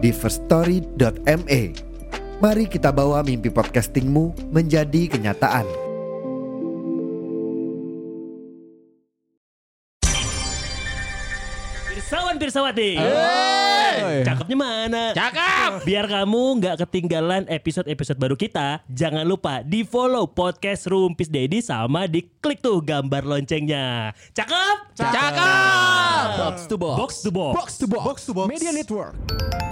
[0.00, 1.62] di firststory.me.
[2.40, 5.68] Mari kita bawa mimpi podcastingmu menjadi kenyataan.
[11.84, 12.96] Pirsawan Pirsawati.
[14.24, 15.04] Cakepnya mana?
[15.12, 15.84] Cakep.
[15.84, 22.08] Biar kamu nggak ketinggalan episode-episode baru kita, jangan lupa di follow podcast Rumpis Dedi sama
[22.08, 24.16] di klik tuh gambar loncengnya.
[24.32, 24.96] Cakep?
[24.96, 26.26] Cakep.
[26.40, 26.96] Box to box.
[26.96, 27.52] Box to box.
[27.52, 28.02] Box to box.
[28.02, 28.48] Box to box.
[28.48, 29.69] Media Network.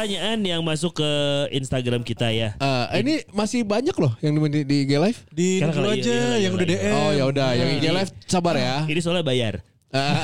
[0.00, 1.10] Pertanyaan yang masuk ke
[1.52, 2.56] Instagram kita ya.
[2.56, 5.20] Eh, ini masih banyak loh yang di, di IG Live.
[5.28, 6.80] Di dulu kalau aja iya, iya, yang iya, udah iya.
[6.80, 6.94] DM.
[6.96, 7.92] Oh ya udah, yang IG Iya.
[8.00, 8.76] Live sabar ya.
[8.96, 9.60] Ini soalnya bayar.
[9.92, 10.16] Eh,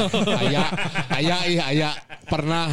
[0.47, 0.64] Aya,
[1.12, 1.91] aya, iya, aya,
[2.24, 2.72] pernah.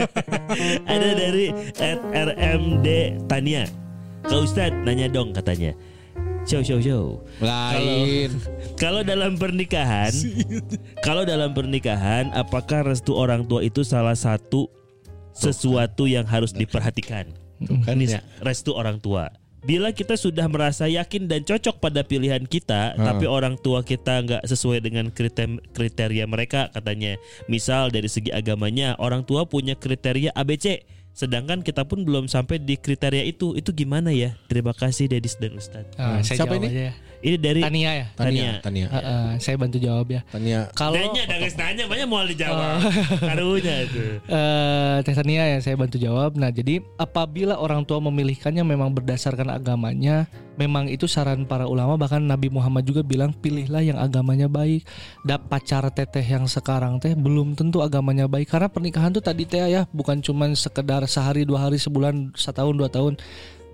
[0.94, 2.88] Ada dari at RMD
[3.28, 3.68] Tania.
[4.24, 5.76] Kak Ustadz nanya dong katanya.
[6.48, 7.04] Show show show.
[7.44, 8.32] Lain.
[8.80, 10.14] Kalau dalam pernikahan,
[11.06, 14.72] kalau dalam pernikahan, apakah restu orang tua itu salah satu
[15.34, 17.34] sesuatu yang harus diperhatikan?
[17.84, 18.20] Kan Ini ya.
[18.40, 19.30] restu orang tua.
[19.64, 24.42] Bila kita sudah merasa yakin dan cocok pada pilihan kita, tapi orang tua kita nggak
[24.44, 27.16] sesuai dengan kriteria, kriteria mereka, katanya.
[27.48, 30.84] Misal dari segi agamanya, orang tua punya kriteria ABC,
[31.16, 33.56] sedangkan kita pun belum sampai di kriteria itu.
[33.56, 34.36] Itu gimana ya?
[34.52, 35.96] Terima kasih Dedis dan Ustadz.
[35.96, 36.68] Saya Siapa jawab ini?
[36.68, 36.94] aja ya.
[37.24, 38.06] Ini dari Tania ya.
[38.12, 38.20] Tania.
[38.20, 38.86] Tania, Tania.
[38.92, 40.20] Ah, ah, saya bantu jawab ya.
[40.28, 40.68] Tania.
[40.76, 42.84] Kalau Nanya, danges nanya, banyak mau dijawab.
[43.32, 44.20] Karunya itu.
[44.28, 46.36] eh Teh Tania ya saya bantu jawab.
[46.36, 50.28] Nah, jadi apabila orang tua memilihkannya memang berdasarkan agamanya,
[50.60, 54.84] memang itu saran para ulama bahkan Nabi Muhammad juga bilang pilihlah yang agamanya baik.
[55.24, 59.64] Da pacar teteh yang sekarang teh belum tentu agamanya baik karena pernikahan tuh tadi teh
[59.64, 63.16] ya bukan cuman sekedar sehari dua hari sebulan setahun dua tahun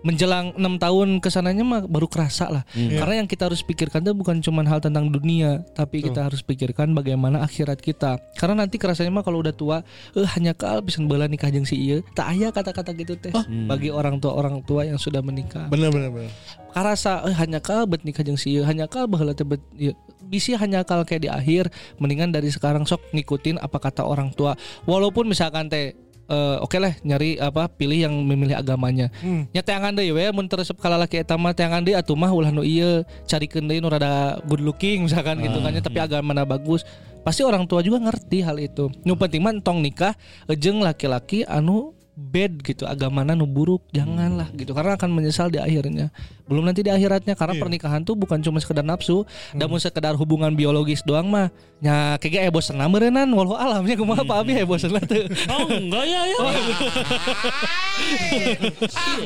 [0.00, 2.62] menjelang enam tahun ke sananya mah baru kerasa lah.
[2.72, 6.93] Karena yang kita harus pikirkan tuh bukan cuman hal tentang dunia tapi kita harus pikirkan
[6.97, 8.21] bagaimana akhirat kita.
[8.37, 9.84] Karena nanti kerasanya mah kalau udah tua
[10.16, 12.00] eh hanya kal bisa bela nikah jeung si ieu.
[12.16, 13.33] Tak aya kata-kata gitu teh
[13.69, 15.69] bagi orang tua orang tua yang sudah menikah.
[15.69, 16.33] Bener, bener, bener.
[16.71, 19.93] karasa eh hanya kal bet nikah jeung si ieu hanya kal baheula teh bet ieu.
[20.31, 21.69] bisi hanya kal kayak di akhir.
[21.99, 24.55] Mendingan dari sekarang sok ngikutin apa kata orang tua.
[24.87, 25.99] Walaupun misalkan teh
[26.31, 29.11] eh, oke lah nyari apa pilih yang memilih agamanya.
[29.19, 29.51] Hmm.
[29.51, 32.55] nya teangan deui we mun teresep ka lalaki eta mah teangan deui atuh mah ulah
[32.55, 36.87] nu ieu carikeun deui nu rada good looking misalkan gitu kan nya, tapi agamana bagus.
[37.21, 38.89] Pasti orang tua juga ngerti hal itu.
[39.05, 40.17] Nu penting mah entong nikah
[40.57, 46.13] jeung laki-laki anu bad gitu agamana nu buruk janganlah gitu karena akan menyesal di akhirnya
[46.45, 49.25] belum nanti di akhiratnya karena pernikahan tuh bukan cuma sekedar nafsu
[49.57, 51.49] namun sekedar hubungan biologis doang mah
[51.81, 56.05] nya kayak eh bosen meureunnan walau alamnya kumaha Pak Abi eh bosen tuh Oh enggak
[56.05, 56.39] ya ya.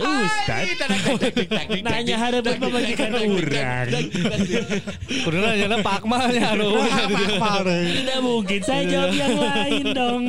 [0.05, 0.69] Ustaz.
[1.83, 3.89] Nanya hadapan pemajikan orang.
[5.25, 10.25] Kudu nanya Pak Akmal nya anu Tidak mungkin saya jawab yang lain dong.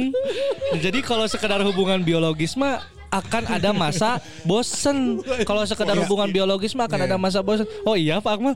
[0.82, 2.81] Jadi kalau sekedar hubungan biologis mah
[3.22, 5.24] akan ada masa bosen.
[5.48, 7.64] Kalau sekedar hubungan biologis mah akan ada masa bosen.
[7.88, 8.53] Oh iya Pak Akmal.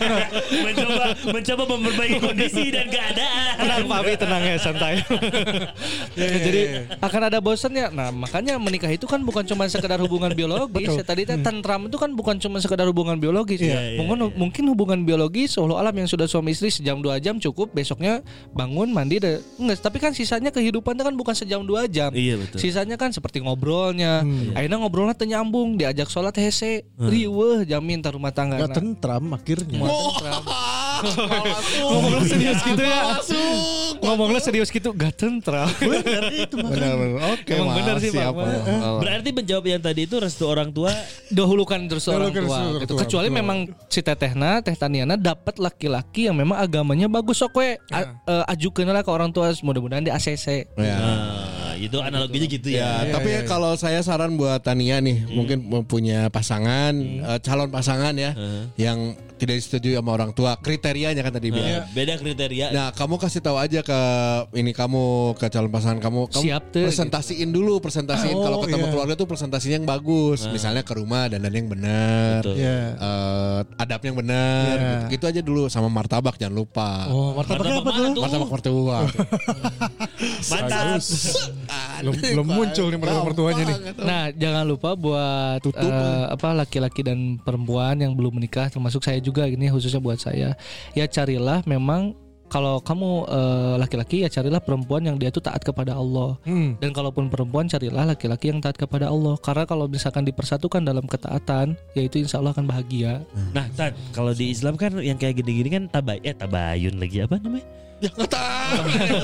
[0.66, 3.54] mencoba mencoba memperbaiki kondisi dan keadaan.
[3.56, 4.94] tenang Pak Abi tenang ya santai.
[6.16, 6.60] Ya, jadi
[7.00, 7.88] akan ada bosennya.
[7.92, 10.92] Nah makanya menikah itu kan bukan cuma sekedar hubungan biologis.
[10.92, 13.60] Ya, tadi teh tentram itu kan bukan cuma sekedar hubungan biologis.
[13.62, 17.40] Iya, iya, mungkin mungkin hubungan biologis Allah alam yang sudah suami istri sejam dua jam
[17.40, 17.72] cukup.
[17.72, 18.20] Besoknya
[18.52, 19.40] bangun mandi deh.
[19.56, 19.80] Enggak.
[19.80, 22.12] Tapi kan sisanya kehidupan itu kan bukan sejam dua jam.
[22.12, 22.58] Iya betul.
[22.60, 23.40] Sisanya kan seperti
[23.86, 24.12] ngobrolnya.
[24.56, 26.82] Akhirnya ngobrolnya teh nyambung, diajak sholat hese.
[26.98, 28.58] Riweuh jamin tar rumah tangga.
[28.66, 29.80] Gak tentram akhirnya.
[30.96, 33.00] Ngomongnya serius gitu ya.
[34.00, 35.68] Ngomongnya serius gitu gak tentram.
[35.76, 36.56] Bener itu.
[36.72, 37.18] Bener, bener.
[37.36, 38.32] Oke, Emang bener sih, Pak.
[38.32, 38.98] Oh.
[39.04, 40.88] Berarti menjawab yang tadi itu restu orang tua
[41.36, 42.80] Dahulukan terus orang tua.
[42.80, 42.96] gitu.
[42.96, 47.76] Kecuali memang si tetehna, teh Taniana dapat laki-laki yang memang agamanya bagus sok we.
[47.92, 50.64] A- eh, ajukeun lah ke orang tua mudah-mudahan di ACC.
[50.80, 50.96] Ya.
[51.76, 52.68] Itu analoginya gitu.
[52.72, 53.12] Ya, ya.
[53.12, 58.32] tapi kalau saya saran buat Tania nih, mungkin punya pasangan, eh, calon pasangan ya,
[58.80, 60.56] yang tidak disetujui sama orang tua.
[60.56, 61.84] Kriterianya kan tadi bilang.
[61.84, 62.66] Nah, beda kriteria.
[62.72, 64.00] Nah, kamu kasih tahu aja ke
[64.54, 65.04] ini kamu
[65.36, 68.92] ke calon pasangan kamu, kamu Siap tuh, presentasiin dulu, presentasiin Oh, kalau ketemu iya.
[68.92, 70.48] keluarga tuh presentasinya yang bagus.
[70.48, 72.40] Misalnya ke rumah dan yang benar.
[72.42, 72.56] Betul.
[72.58, 72.80] Iya.
[72.96, 74.88] eh adabnya yang benar Iya.
[75.06, 75.12] gitu.
[75.16, 77.08] Gitu aja dulu sama martabak jangan lupa.
[77.08, 78.02] Oh, martabaknya apa Martabak tuh?
[78.02, 78.98] mana Martabak mertua.
[80.50, 81.00] Mantap.
[82.02, 83.78] Belum, belum muncul nih mertua mertuanya nih.
[84.00, 89.46] Nah, jangan lupa buat eh, apa laki-laki dan perempuan yang belum menikah termasuk saya juga
[89.46, 90.54] gini khususnya buat saya.
[90.92, 92.14] Ya carilah memang
[92.46, 96.38] kalau kamu eh, laki-laki ya carilah perempuan yang dia tuh taat kepada Allah.
[96.46, 96.78] Hmm.
[96.78, 99.34] Dan kalaupun perempuan carilah laki-laki yang taat kepada Allah.
[99.42, 103.26] Karena kalau misalkan dipersatukan dalam ketaatan, yaitu insya Allah akan bahagia.
[103.50, 107.38] Nah, Tan, kalau di Islam kan yang kayak gini-gini kan tabay eh tabayun lagi apa
[107.42, 107.85] namanya?
[107.96, 108.80] Ya nggak tahu.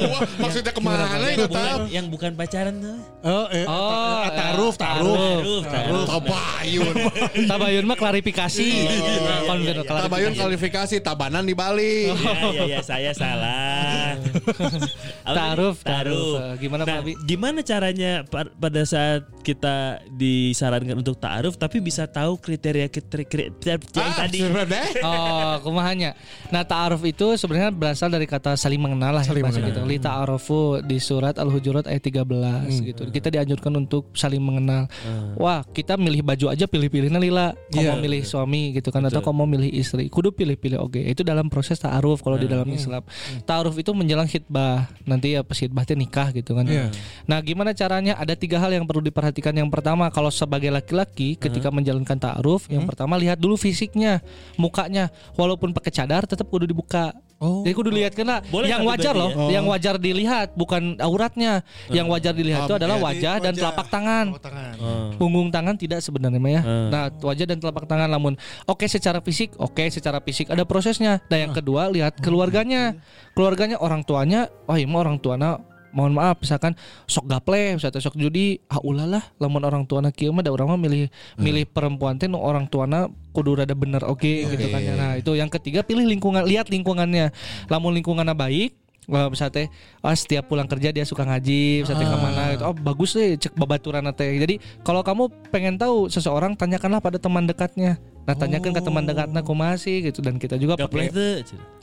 [0.09, 1.81] Wah, Maksudnya ke mana ya nggak tahu.
[1.89, 2.97] Yang, bukan pacaran tuh.
[3.23, 5.17] Oh, eh, Oh, eh, taruf, taruf.
[5.39, 6.07] Taruf, taruf.
[6.09, 6.95] Tabayun.
[7.51, 8.69] Tabayun mah klarifikasi.
[9.45, 12.09] Konven- Oh, Tabayun kualifikasi tabanan di Bali.
[12.09, 12.15] Ya,
[12.51, 14.17] ya, ya, saya salah.
[15.25, 16.35] Taruf, taruf.
[16.37, 17.13] Eh, Gimana Nah, Pak Abi?
[17.25, 19.75] gimana caranya pa- pada saat kita
[20.09, 24.39] disarankan untuk ta'aruf tapi bisa tahu kriteria kriteria yang Ah, tadi?
[25.01, 26.15] Oh, kumahanya.
[26.49, 29.75] Nah, ta'aruf itu sebenarnya berasal dari kata saling mengenal lah Saling mengenal.
[29.75, 29.81] gitu.
[29.83, 33.03] Li ta'arufu di surat Al-Hujurat ayat 13 gitu.
[33.11, 34.87] Kita dianjurkan untuk saling mengenal.
[35.35, 37.51] Wah, kita milih baju aja pilih-pilihnya lila.
[37.75, 40.07] Kamu mau milih suami gitu kan atau kamu mau milih istri.
[40.07, 41.03] Kudu pilih-pilih oke.
[41.03, 43.03] Itu dalam proses ta'aruf kalau di dalam Islam.
[43.43, 44.87] Ta'aruf itu menjelang khitbah.
[45.03, 46.63] Nanti ya pas khitbah teh nikah gitu kan.
[46.69, 46.95] Iya.
[47.27, 48.15] Nah, gimana caranya?
[48.15, 49.51] Ada tiga hal yang perlu diperhatikan.
[49.57, 54.23] Yang pertama, kalau sebagai laki-laki ketika menjalankan ta'aruf, yang pertama lihat dulu fisiknya,
[54.55, 55.11] mukanya.
[55.35, 57.11] Walaupun pakai cadar, tetap kudu dibuka.
[57.43, 57.67] Oh.
[57.67, 59.59] Jadi kudu lihat kena Boleh yang wajar loh, ya?
[59.59, 61.67] yang wajar dilihat bukan auratnya.
[61.91, 63.61] Yang wajar dilihat itu Oh, adalah jadi wajah dan wajah.
[63.67, 64.27] telapak tangan.
[64.31, 64.75] Oh, tangan.
[65.19, 66.63] Punggung tangan tidak sebenarnya ya.
[66.63, 66.89] Hmm.
[66.95, 68.39] Nah, wajah dan telapak tangan namun
[68.71, 71.19] oke secara fisik, oke secara fisik ada prosesnya.
[71.27, 72.95] Nah, yang kedua lihat keluarganya.
[73.35, 75.59] Keluarganya orang tuanya, oh iya orang tuanya
[75.93, 76.73] mohon maaf misalkan
[77.05, 80.73] sok gaple misalnya sok judi ah ulah lah lamun orang tuana kieu mah da urang
[80.73, 84.95] mah milih milih perempuan teh orang tuana kudu rada bener oke gitu kan ya.
[84.95, 87.33] Nah, itu yang ketiga pilih lingkungan, lihat lingkungannya.
[87.73, 89.69] Lamun lingkungannya baik Wah, misalnya teh,
[89.99, 92.63] ah, setiap pulang kerja dia suka ngaji, misalnya teh ke mana gitu.
[92.71, 94.39] Oh bagus deh, cek babaturan teh.
[94.39, 97.99] Jadi kalau kamu pengen tahu seseorang, tanyakanlah pada teman dekatnya.
[98.23, 100.19] Nah tanyakan ke teman dekatnya kumaha sih gitu.
[100.19, 101.11] Dan kita juga pakai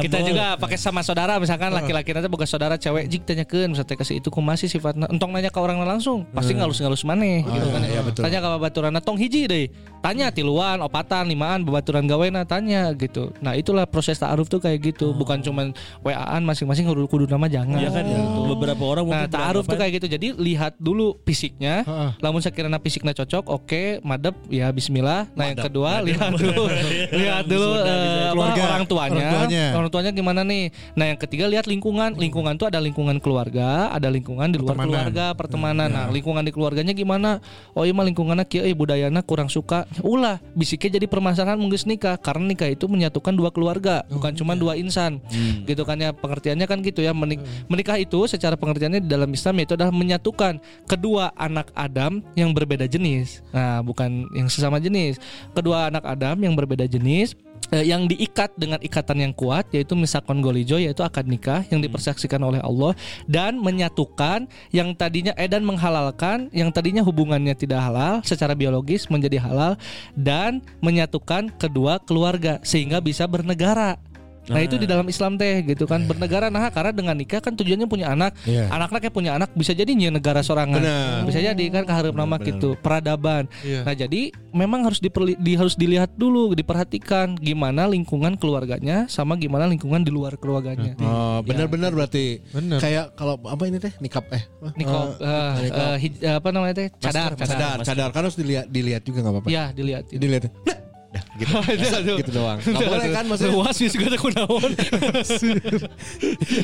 [0.00, 4.18] kita juga pakai sama saudara misalkan laki-laki nanti boga saudara cewek jik tanyakeun misalnya kasih
[4.18, 6.22] itu kumaha sih sifatnya entong nanya ke orang langsung.
[6.30, 7.82] Pasti ngalus-ngalus maneh gitu kan.
[7.82, 8.22] iya, betul.
[8.22, 9.66] tanya ke babaturan tong hiji deh.
[9.98, 13.34] Tanya tiluan opatan limaan babaturan gawena tanya gitu.
[13.38, 15.10] Nah itulah proses ta'aruf tuh kayak gitu.
[15.12, 17.76] Bukan cuman WA-an masing-masing kudu kudu nama jangan.
[17.76, 18.20] Iya kan ya.
[18.46, 20.06] Beberapa orang Nah, ta'aruf tuh beranggapan- kayak gitu.
[20.06, 21.82] Jadi lihat dulu fisiknya.
[22.18, 25.32] Lamun sekiranya fisiknya cocok, oke, madep ya bismillah.
[25.32, 26.68] Nah, yang kedua lihat dulu
[27.24, 27.94] lihat dulu apa,
[28.30, 29.16] Keluarga, orang tuanya.
[29.16, 29.64] orang tuanya.
[29.72, 30.64] Orang tuanya gimana nih?
[30.92, 32.12] Nah, yang ketiga lihat lingkungan.
[32.14, 34.92] Lingkungan tuh ada lingkungan keluarga, ada lingkungan di luar Pertemanan.
[34.92, 35.88] keluarga, pertemanan.
[35.88, 37.40] Nah, lingkungan di keluarganya gimana?
[37.72, 39.88] Oh, iya mah lingkungannya kieu eh budayana kurang suka.
[40.02, 44.76] Ulah, bisiknya jadi permasalahan mungkin nikah karena nikah itu menyatukan dua keluarga, bukan cuma dua
[44.76, 45.22] insan.
[45.64, 47.14] Gitu kan ya pengertiannya kan gitu ya.
[47.14, 52.50] Menik- menikah itu secara pengertiannya di dalam Islam itu adalah menyatukan kedua anak Adam yang
[52.50, 53.40] berbeda jenis.
[53.48, 55.16] Nah, bukan yang sesama jenis.
[55.54, 57.38] Kedua anak Adam yang berbeda jenis
[57.70, 62.42] eh, yang diikat dengan ikatan yang kuat yaitu misakon golijo yaitu akad nikah yang dipersaksikan
[62.42, 62.92] oleh Allah
[63.30, 69.40] dan menyatukan yang tadinya eh dan menghalalkan yang tadinya hubungannya tidak halal secara biologis menjadi
[69.40, 69.78] halal
[70.18, 74.09] dan menyatukan kedua keluarga sehingga bisa bernegara.
[74.42, 77.84] Nah itu di dalam Islam teh gitu kan bernegara nah karena dengan nikah kan tujuannya
[77.84, 78.66] punya anak Iya.
[78.68, 81.22] anak-anak kayak punya anak bisa jadi nyi negara sorangan Benar.
[81.22, 83.82] bisa jadi kan keharap nama gitu peradaban Iya.
[83.82, 84.20] nah jadi
[84.50, 90.10] memang harus diperli- di, harus dilihat dulu diperhatikan gimana lingkungan keluarganya sama gimana lingkungan di
[90.10, 92.40] luar keluarganya Oh, benar-benar berarti.
[92.50, 92.78] Benar.
[92.78, 94.68] Kayak kalau apa ini teh nikap eh apa?
[94.74, 98.66] Niko eh, eh, hij- eh, apa namanya teh cadar cadar Cadar, cadar kan harus dilihat
[98.66, 99.48] dilihat juga nggak apa-apa.
[99.48, 100.48] ya dilihat Dilihat.
[100.60, 100.76] Nah,
[101.10, 101.52] dah gitu.
[102.22, 102.58] gitu doang.
[102.62, 104.70] Nggak boleh kan maksudnya luas sih juga kunaon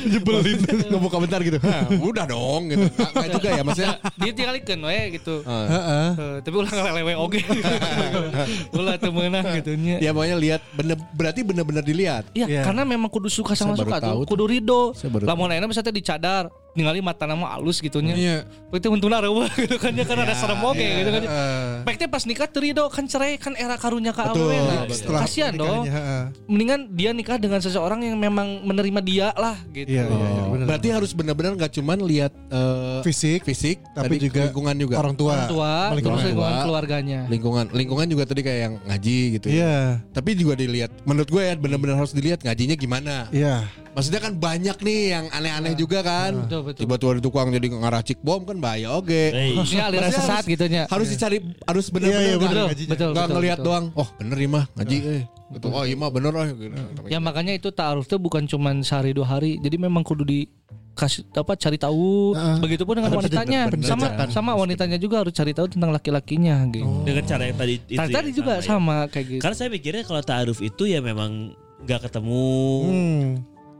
[0.06, 0.58] jebelin
[0.90, 1.58] ngebuka bentar gitu.
[1.98, 2.86] Udah dong gitu.
[2.86, 3.94] Nggak nggak juga ya maksudnya.
[4.22, 6.08] dia tinggalikeun we gitu eh, Heeh.
[6.46, 7.40] Tapi ulah ngelelewe oge
[8.70, 12.24] ulah teu meunang gitu nya Ya pokoknya lihat bener berarti bener-bener dilihat.
[12.32, 12.62] Iya, Iya.
[12.62, 17.24] karena memang kudu suka sama suka tuh, kudu baru Lamun ayeuna misalnya dicadar, ningali mata
[17.24, 18.14] nama alus gitu nya.
[18.14, 18.38] Iya.
[18.70, 21.00] Itu untuna reueuh gitu kan ya kan ada serem oge iya.
[21.00, 21.22] gitu kan.
[21.88, 24.86] Pek teh pas nikah teu ridho kan cerai kan era karunya ka Betul, awewe.
[24.86, 25.88] Nah, Kasihan dong.
[26.46, 29.88] Mendingan dia nikah dengan seseorang yang memang menerima dia lah gitu.
[29.96, 30.66] Iya, iya, iya, benar.
[30.68, 34.94] berarti harus benar-benar nggak cuman lihat eh, Fisik, fisik, tapi tadi juga lingkungan juga.
[34.96, 35.32] orang tua.
[35.34, 36.64] Orang tua, Lingkungan lingkungan tua.
[36.64, 37.20] keluarganya.
[37.26, 39.46] Lingkungan lingkungan juga tadi kayak yang ngaji gitu.
[39.48, 39.54] ya.
[39.56, 39.76] Iya,
[40.10, 43.14] Tapi juga dilihat menurut gue ya benar-benar harus dilihat ngajinya gimana.
[43.30, 43.66] iya.
[43.92, 46.44] Maksudnya kan banyak nih yang aneh-aneh juga kan.
[46.44, 46.76] Betul.
[46.76, 49.08] Tiba-tiba ada tukang jadi ngaracik bom kan bahaya oke.
[49.08, 49.56] Hey.
[49.56, 50.82] Maksudnya aliran Maksudnya sesat harus- gitu nya.
[50.86, 52.90] Harus dicari harus Iya, benar-benar iya, nggak- bener Betul, ngajinya.
[52.92, 53.68] betul, nggak betul, ngelihat betul.
[53.72, 53.84] doang.
[53.94, 55.22] Oh bener nih mah ngaji eh.
[55.46, 55.66] Gitu.
[55.70, 56.44] Oh iya mah bener oh.
[56.44, 56.74] Gitu.
[57.06, 59.56] Ya makanya itu ta'aruf tuh bukan cuman sehari dua hari.
[59.56, 60.44] Jadi memang kudu di
[60.96, 62.56] kasih apa cari tahu Heeh.
[62.64, 66.88] begitupun dengan wanitanya sama sama wanitanya juga harus cari tahu tentang laki-lakinya gitu.
[67.04, 68.64] Dengan cara yang tadi itu Nah, ya, tadi juga ya.
[68.64, 69.42] sama kayak gitu.
[69.44, 71.52] Karena saya pikirnya kalau ta'aruf itu ya memang
[71.84, 72.48] nggak ketemu.
[72.88, 73.28] Hmm.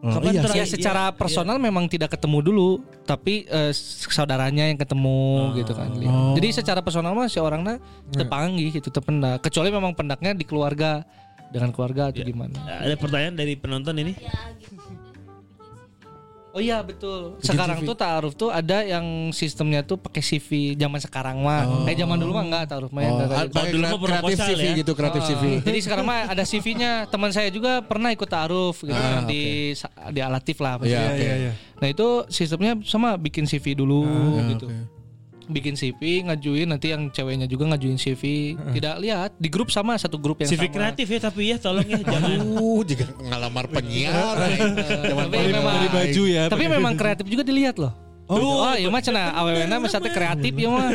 [0.07, 2.71] Kapan iya, terakhir- ya secara iya, personal memang tidak ketemu dulu,
[3.09, 3.73] tapi eh,
[4.07, 5.89] saudaranya yang ketemu gitu kan.
[6.05, 6.37] Oh.
[6.37, 7.81] Jadi secara personal mah si orangnya
[8.13, 9.41] terpanggih gitu, terpendak.
[9.43, 11.03] Kecuali memang pendaknya di keluarga
[11.51, 12.55] dengan keluarga atau gimana.
[12.85, 14.13] Ada pertanyaan dari penonton ini?
[16.57, 17.37] Oh iya betul.
[17.39, 21.85] Sekarang tuh ta'aruf tuh ada yang sistemnya tuh pakai CV zaman sekarang mah.
[21.85, 24.01] Eh zaman dulu mah enggak ta'aruf mah yang Oh, enggak ah, kayak pakai dulu mah
[24.01, 24.73] kreatif CV ya.
[24.81, 25.43] gitu kreatif Ah, CV.
[25.61, 26.93] Jadi sekarang mah ada CV-nya.
[27.07, 29.77] Teman saya juga pernah ikut ta'aruf gitu Ah, kan, di
[30.11, 30.81] di alatif lah.
[30.81, 31.05] Iya, maksudnya.
[31.07, 31.21] oke.
[31.21, 31.53] Iya, iya.
[31.77, 34.67] Nah itu sistemnya sama bikin CV dulu Ya, gitu.
[34.73, 34.96] oke.
[35.47, 38.55] Bikin CV, ngajuin nanti yang ceweknya juga ngajuin CV.
[38.75, 40.75] Tidak lihat di grup sama satu grup yang CV sama.
[40.75, 42.39] kreatif ya tapi ya tolong ya jangan.
[42.43, 44.35] Uh, jika ngelamar penyiar.
[44.35, 46.45] Tapi paling memang- baju ya.
[46.51, 47.95] Tapi memang kreatif juga dilihat loh.
[48.27, 50.91] Oh, oh iya mah cenah awewena misalnya kreatif ya mah.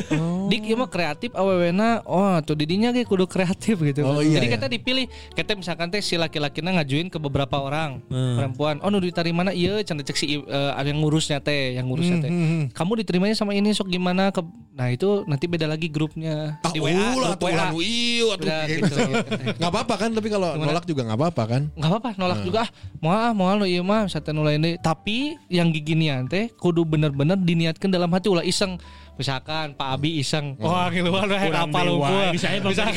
[0.52, 2.04] Dik ya mah kreatif awewena.
[2.04, 4.04] Oh, tuh didinya ge kudu kreatif gitu.
[4.04, 4.54] Oh, iya, Jadi iya.
[4.56, 5.06] kita dipilih.
[5.32, 8.36] Kita misalkan teh si laki-lakina ngajuin ke beberapa orang Hmm.
[8.36, 8.76] perempuan.
[8.80, 9.52] Oh, nu diterima mana?
[9.52, 10.42] Iya, cenah cek si eh,
[10.72, 12.30] ada yang ngurusnya teh, yang ngurusnya teh.
[12.30, 16.56] Hmm, Kamu diterimanya sama ini sok gimana ke Nah, itu nanti beda lagi grupnya.
[16.64, 17.60] Ah, Di WA, ulah grup WA.
[17.70, 18.88] anu ieu atuh Udah gitu.
[18.88, 19.62] gitu.
[19.62, 21.62] Apa-apa kan tapi kalau nolak juga nggak apa-apa kan.
[21.76, 22.48] nggak apa-apa nolak Hmm.
[22.48, 26.48] juga ah mau ah mau lo iya mah misalnya nulain deh tapi yang giginian teh
[26.56, 28.80] kudu bener-bener diniatkan dalam hati ulah iseng
[29.22, 30.66] misalkan Pak Abi iseng Hmm.
[30.66, 32.90] wah keluar lah apa lumpur ini saya tukang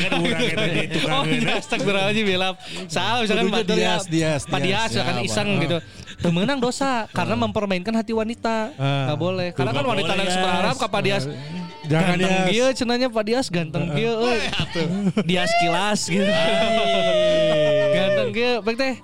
[1.15, 2.53] oh iya astagfirullahaladzim bilang
[2.87, 4.89] salah misalkan Delia Dias, Dias, Pak Dias.
[4.89, 5.61] Misalkan Ya, iseng Pak.
[5.61, 5.77] gitu.
[6.17, 8.71] Temenang dosa karena mempermainkan hati wanita.
[8.75, 9.05] Ah.
[9.05, 9.47] nggak boleh.
[9.51, 11.23] Karena kan wanita yang berharap ke Pak Dias
[11.85, 12.49] Jangan ganteng Dias.
[12.49, 14.39] dia cenanya Pak Dias ganteng dia euy.
[15.23, 16.25] Dias kilas gitu.
[17.91, 18.95] Ganteng dia baik teh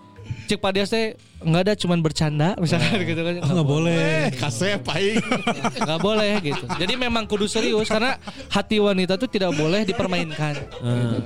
[0.52, 3.40] cek Pak Dias teh nggak ada cuman bercanda misalkan gitu kan.
[3.40, 3.96] Oh, nggak boleh.
[3.96, 5.24] Eh, kasep aing.
[5.88, 6.66] nggak boleh gitu.
[6.76, 8.20] Jadi memang kudu serius karena
[8.52, 10.60] hati wanita tuh tidak boleh dipermainkan.
[10.84, 11.18] Eh,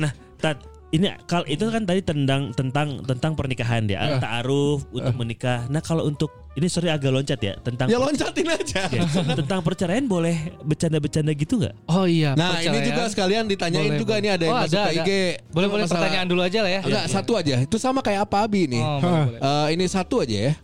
[0.00, 0.58] nah, Tat,
[0.94, 5.66] ini kalau itu kan tadi tentang tentang tentang pernikahan ya, ta'aruf untuk menikah.
[5.66, 8.86] Nah, kalau untuk ini sorry agak loncat ya tentang Ya loncatin aja.
[8.86, 9.02] ya,
[9.34, 11.74] tentang perceraian boleh bercanda-bercanda gitu nggak?
[11.88, 12.86] oh iya Nah ini perceraian.
[12.86, 14.22] juga sekalian ditanyain Boleh, juga boleh.
[14.22, 15.02] ini ada yang Oh, masuk ada, ke ada.
[15.02, 15.10] IG.
[15.50, 17.54] boleh boleh Masalah- pertanyaan dulu aja lah ya Enggak, satu aja.
[17.58, 18.78] Itu sama kayak apa Abi nih.
[18.80, 19.40] oh, boleh, boleh.
[19.42, 20.54] Eh, ini satu aja ya.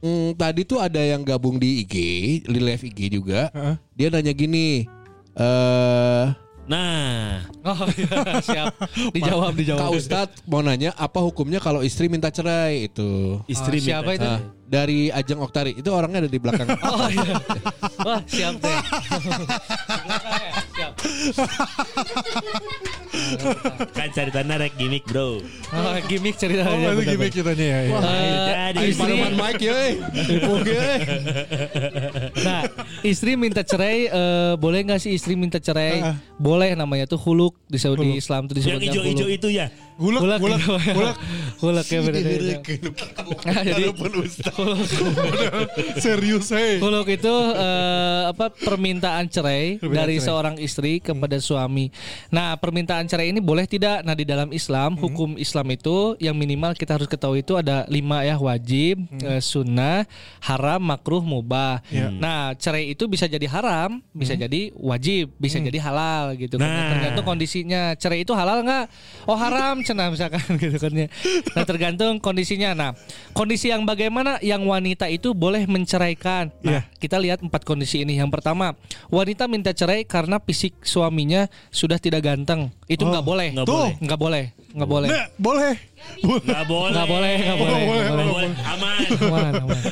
[0.00, 1.94] Hmm, tadi tuh ada yang gabung di IG,
[2.42, 3.48] di live IG juga.
[3.50, 3.76] Heeh.
[3.94, 4.88] Dia nanya gini,
[5.34, 6.24] eh
[6.64, 8.72] Nah, oh iya siap.
[9.16, 9.80] Dijawab dijawab.
[9.84, 12.88] Kak Ustadz mau nanya apa hukumnya kalau istri minta cerai?
[12.88, 13.44] Itu?
[13.44, 14.30] istri Oh, siapa minta itu?
[14.32, 15.76] Ah, dari Ajeng Oktari.
[15.76, 16.72] Itu orangnya ada di belakang.
[16.88, 17.36] oh iya.
[18.00, 18.76] Wah siap teh
[19.20, 19.40] siap
[23.94, 25.38] kan cari tanah rek gimmick bro.
[25.70, 27.80] oh, gimmick cerita Oh, itu gimmick kitanya ya.
[27.84, 27.94] iya.
[27.94, 29.76] Eh, Jadi istri Mike ya.
[32.42, 32.60] Nah,
[33.02, 36.02] istri minta cerai eh, boleh nggak sih istri minta cerai?
[36.36, 39.38] Boleh namanya tuh huluk di Saudi Islam tuh yang disebutnya hijau-hijau huluk.
[39.38, 39.66] itu ya.
[39.94, 40.74] Gulak, Huluk, gulak, gitu.
[40.90, 41.16] gulak.
[41.62, 42.22] huluk ya bener
[43.46, 43.82] Nah, jadi
[46.02, 46.82] Serius, hei.
[46.82, 50.26] huluk itu eh, apa permintaan cerai Permintaan dari cerai.
[50.26, 51.94] seorang istri kepada suami.
[52.34, 54.02] Nah, permintaan cerai ini boleh tidak?
[54.02, 58.26] Nah, di dalam Islam, hukum Islam itu yang minimal kita harus ketahui itu ada lima
[58.26, 60.10] ya wajib, eh, sunnah,
[60.42, 61.86] haram, makruh, mubah.
[61.86, 62.10] Ya.
[62.10, 66.66] Nah, cerai itu bisa jadi haram, bisa jadi wajib, bisa jadi halal gitu kan.
[66.66, 66.90] Nah.
[66.98, 67.94] Tergantung kondisinya.
[67.94, 68.90] Cerai itu halal nggak?
[69.30, 71.06] Oh haram cenah misalkan gitu kan ya.
[71.52, 72.72] Nah tergantung kondisinya.
[72.72, 72.90] Nah
[73.30, 76.48] kondisi yang bagaimana yang wanita itu boleh menceraikan.
[76.64, 78.16] Nah kita lihat empat kondisi ini.
[78.16, 78.74] Yang pertama
[79.12, 82.72] wanita minta cerai karena fisik suaminya sudah tidak ganteng.
[82.88, 83.48] Itu nggak boleh.
[83.52, 83.92] Nggak boleh.
[84.00, 84.44] Nggak boleh.
[84.74, 85.08] Nggak boleh.
[85.08, 85.74] Nah, boleh.
[86.24, 86.90] Nggak boleh.
[86.90, 87.34] Nggak boleh.
[87.38, 87.82] Nggak boleh.
[87.86, 88.26] boleh, nggak Nggak boleh.
[88.34, 88.50] boleh.
[88.66, 88.98] Aman.
[89.22, 89.82] Aman, aman.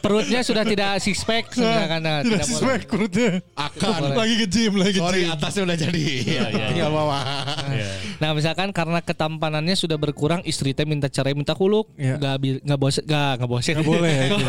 [0.00, 1.52] Perutnya sudah tidak six pack.
[1.60, 2.42] Nah, Tidak tidak boleh.
[2.48, 3.30] sesuai kurutnya.
[3.52, 4.16] Akan.
[4.16, 6.04] Lagi ke gym, lagi ke Sorry atasnya udah jadi.
[6.72, 7.22] Tinggal bawah.
[7.68, 7.88] Iya.
[8.18, 12.14] Nah misalkan karena ketampanannya sudah berkurang istri teh minta cerai minta huluk Iya.
[12.14, 14.46] nggak bi- nggak bosen nggak nggak bosen Nggak boleh gitu.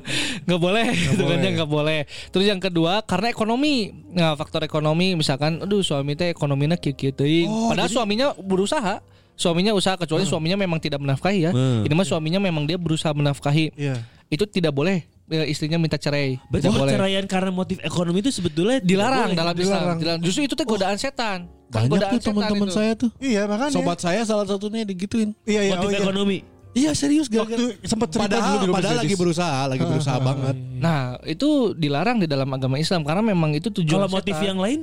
[0.46, 1.50] nggak boleh gitu kan boleh.
[1.50, 3.74] nggak boleh terus yang kedua karena ekonomi
[4.10, 9.00] nah faktor ekonomi misalkan aduh suami teh ekonominya kieu kieu teuing padahal suaminya berusaha
[9.34, 11.82] suaminya usaha kecuali suaminya memang tidak menafkahi ya Hmm.
[11.82, 13.96] ini mah suaminya memang dia berusaha menafkahi Iya.
[14.28, 15.04] itu tidak boleh eh,
[15.48, 16.36] istrinya minta cerai.
[16.52, 19.38] Berarti perceraian karena motif ekonomi itu sebetulnya Dilarang boleh.
[19.38, 19.82] dalam Islam.
[19.96, 20.20] Dilarang.
[20.20, 21.48] Justru itu tuh godaan setan.
[21.72, 23.10] Kan Banyak godaan tuh teman-teman setan saya tuh.
[23.16, 23.72] Iya makanya.
[23.72, 25.32] Sobat saya salah satunya digituin.
[25.48, 25.72] Iya iya.
[25.76, 26.00] motif oh, iya.
[26.04, 26.38] ekonomi.
[26.72, 27.60] Iya serius gara-gara.
[27.60, 30.56] Waktu sempat cerita Padahal, dulu padahal lagi berusaha, lagi berusaha banget.
[30.80, 34.48] Nah, itu dilarang di dalam agama Islam karena memang itu tujuan Kalau motif setan.
[34.48, 34.80] yang lain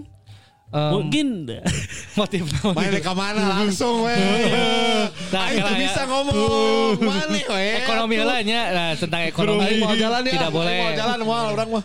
[0.70, 1.28] Em, mungkin
[2.20, 4.18] motif Main ke mana langsung weh.
[5.30, 5.66] Nah, ya.
[5.76, 7.02] bisa ngomong.
[7.02, 7.82] Mana weh.
[7.82, 10.34] ekonomi lainnya nah, tentang ekonomi mau jalan ya.
[10.38, 10.78] tidak boleh.
[10.80, 11.84] Mau jalan mau orang mah.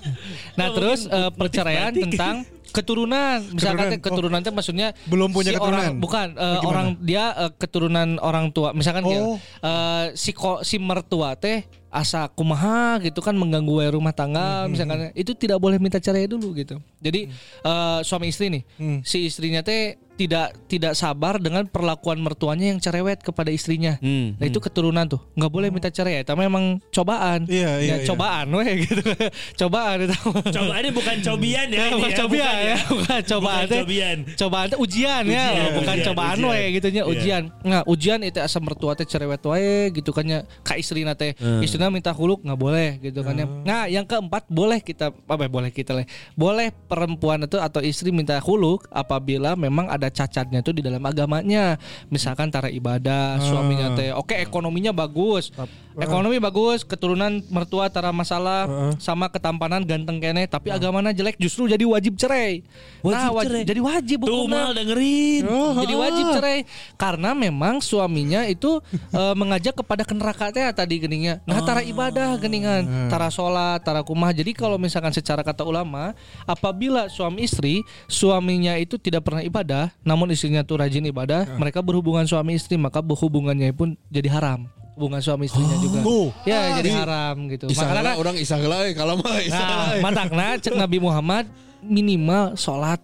[0.54, 4.02] Nah terus eh, perceraian tentang keturunan, misalkan Keturunan.
[4.02, 6.02] keturunan teh maksudnya Belum punya si orang keturunan.
[6.02, 6.66] bukan eh, Bagaimana?
[6.66, 9.38] orang dia eh, keturunan orang tua, misalkan kayak, Oh.
[9.62, 11.62] eh, si ko, si mertua teh
[11.94, 16.50] asa kumaha gitu kan mengganggu rumah Hmm, tangga, misalkan itu tidak boleh minta cerai dulu
[16.52, 16.82] gitu.
[16.98, 17.30] Jadi
[17.62, 18.98] eh, suami istri nih, Hmm.
[19.00, 23.98] si istrinya teh tidak tidak sabar dengan perlakuan mertuanya yang cerewet kepada istrinya.
[23.98, 27.46] Hmm, Nah itu keturunan tuh nggak boleh minta cerai, itu memang cobaan.
[27.46, 28.06] Iya, iya, Ya, iya.
[28.06, 29.02] cobaan weh gitu.
[29.60, 30.14] cobaan itu.
[30.50, 31.78] Coba ini bukan cobian ya.
[31.84, 33.80] ini bukan ya, cobian bukan ya, bukan cobaan Bukan teh.
[33.82, 34.18] cobian.
[34.34, 36.50] Cobaan teh ujian, ya, Ujian, bukan ujian, cobaan ujian.
[36.50, 37.10] we gitu nya, Iya.
[37.10, 37.42] ujian.
[37.64, 41.34] Nah, ujian itu asa mertua teh cerewet wae gitu kan ya, ka istrina teh.
[41.36, 41.58] Hmm.
[41.58, 43.46] Istrina minta huluk nggak boleh gitu kan ya.
[43.46, 46.06] Nah, yang keempat boleh kita apa boleh kita leh.
[46.36, 51.80] Boleh perempuan itu atau istri minta huluk apabila memang ada cacatnya itu di dalam agamanya.
[52.12, 55.50] Misalkan tara ibadah, suaminya teh oke ekonominya bagus.
[55.94, 58.66] Ekonomi bagus, keturunan mertua tara masalah
[58.98, 62.66] sama ketampanan ganteng kene, tapi agamanya jelek justru jadi wajib cerai.
[62.98, 63.62] Wajib nah, waj- cerai.
[63.62, 65.46] jadi wajib Tuh mal dengerin.
[65.86, 66.58] Jadi wajib cerai
[66.98, 68.82] karena memang suaminya itu
[69.14, 71.38] eh, mengajak kepada ke neraka teh tadi geningnya.
[71.46, 74.30] Nah, tara ibadah geningan, tara sholat, tara kumah.
[74.30, 76.14] Jadi kalau misalkan secara kata ulama,
[76.46, 82.22] apabila suami istri suaminya itu tidak pernah ibadah, namun istrinya tuh rajin ibadah, mereka berhubungan
[82.30, 84.70] suami istri, maka hubungannya pun jadi haram.
[84.94, 86.06] Hubungan suami istrinya juga.
[86.06, 86.30] Oh.
[86.46, 87.66] Ya, jadi haram gitu.
[87.74, 89.58] Makanya orang isah heula euy kalau mah isah.
[89.58, 90.02] Nah, euy.
[90.06, 91.50] matakna cek Nabi Muhammad
[91.82, 93.02] minimal sholat.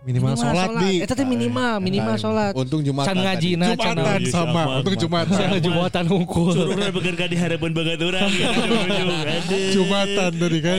[0.00, 2.56] Minimal sholat di Eta teh minimal, minimal sholat.
[2.56, 3.52] Untung Jumatan Can tadi.
[3.52, 4.48] ngajina, can Jumatan Iya, sama.
[4.64, 4.78] sama.
[4.80, 5.36] Untuk Jumatan.
[5.36, 6.52] Saya Jumatan hukum.
[6.56, 8.30] Suruhnya bekerja di harapan banget orang.
[8.32, 9.10] Ujung-ujung.
[9.12, 9.60] Aduh.
[9.76, 10.78] Jumatan tadi kan.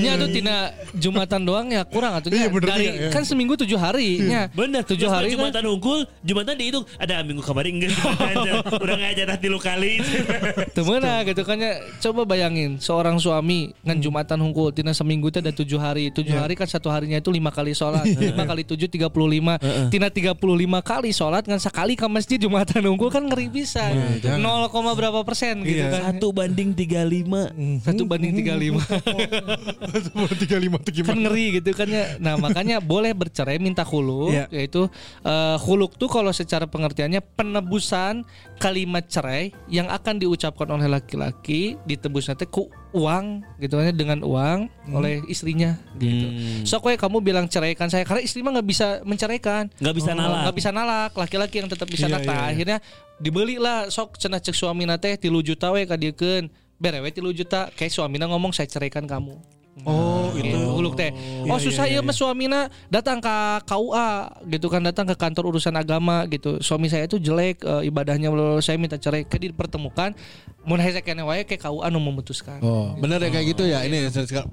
[0.00, 0.56] Nya tuh tina
[0.96, 3.10] Jumatan doang ya kurang atuh Iya, dari ya.
[3.12, 4.48] kan seminggu tujuh hari nya.
[4.56, 5.52] Bener tujuh hari kan.
[5.52, 8.34] Jumatan unggul Jumatan dihitung Ada minggu kemarin enggak Jumatan
[8.72, 9.92] Udah ngajak tadi lu kali
[10.76, 11.76] Temenah gitu kan ya.
[12.00, 16.08] Coba bayangin seorang suami ngan Jumatan hungkul tina seminggu teh ada tujuh hari.
[16.08, 18.08] Tujuh hari kan satu harinya itu lima kali sholat.
[18.46, 19.58] Lima kali tujuh tiga puluh lima.
[19.90, 23.90] Tina tiga puluh lima kali sholat ngan sekali ke masjid Jumatan hungkul kan ngeri bisa.
[24.38, 25.90] Nol koma berapa persen gitu Iya.
[25.90, 26.14] kan.
[26.14, 27.50] Satu banding 35
[27.82, 28.78] Satu banding tiga lima.
[30.36, 31.18] Tiga lima tuh kan gimana?
[31.26, 32.20] ngeri gitu kan ya.
[32.20, 34.46] Nah makanya boleh bercerai minta huluk, Iya.
[34.52, 34.86] yaitu
[35.24, 38.22] eh, huluk tuh kalau secara pengertiannya penebusan
[38.60, 44.24] kalimat cerai yang akan diucapkan oleh laki-laki ditebus nanti ku uang gitu kan ya, dengan
[44.24, 46.26] uang oleh istrinya gitu.
[46.32, 46.64] Hmm.
[46.64, 49.68] So kue kamu bilang ceraikan saya karena istri mah nggak bisa menceraikan.
[49.76, 50.40] Nggak bisa Oh, nalak.
[50.48, 52.48] nggak bisa nalak laki-laki yang tetap bisa nalak iya, Nah, iya.
[52.56, 52.78] akhirnya
[53.16, 58.28] dibelilah sok cenah cek suami nate tilu juta we kadiekeun berewe tilu juta kayak suamina
[58.28, 59.36] ngomong saya ceraikan kamu
[59.84, 60.56] Oh gitu.
[60.56, 61.12] Huluk teh.
[61.44, 63.36] Oh susah ya mas suamina datang ke
[63.68, 64.08] KUA
[64.56, 66.64] gitu kan datang ke kantor urusan agama gitu.
[66.64, 70.16] Suami saya itu jelek eh, ibadahnya lalu saya minta cerai ke dipertemukan
[70.64, 72.58] mun hese kene wae ke KUA nu memutuskan.
[72.64, 73.84] Oh, bener ya kayak gitu ya.
[73.84, 74.48] Ini sekarang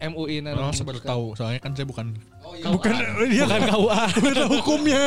[0.00, 1.24] MUI na Oh, saya baru tahu.
[1.36, 2.16] Soalnya kan saya bukan
[2.60, 4.02] Bukan Iya bukan KUA.
[4.32, 5.04] Ada hukumnya.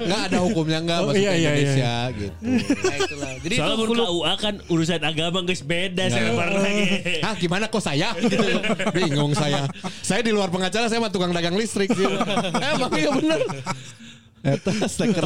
[0.00, 2.34] enggak ada hukumnya enggak Oh, masuk iya, iya, Indonesia gitu.
[2.40, 3.30] Nah, itulah.
[3.40, 6.84] Jadi Soalnya itu KUA kan urusan agama guys beda sebentar lagi.
[7.20, 8.08] Hah gimana kok saya?
[8.20, 8.46] Gitu.
[8.94, 9.66] Bingung saya.
[10.00, 12.06] Saya di luar pengacara saya mah tukang dagang listrik sih.
[12.74, 13.40] Emang iya bener.
[14.56, 15.24] Eta steker.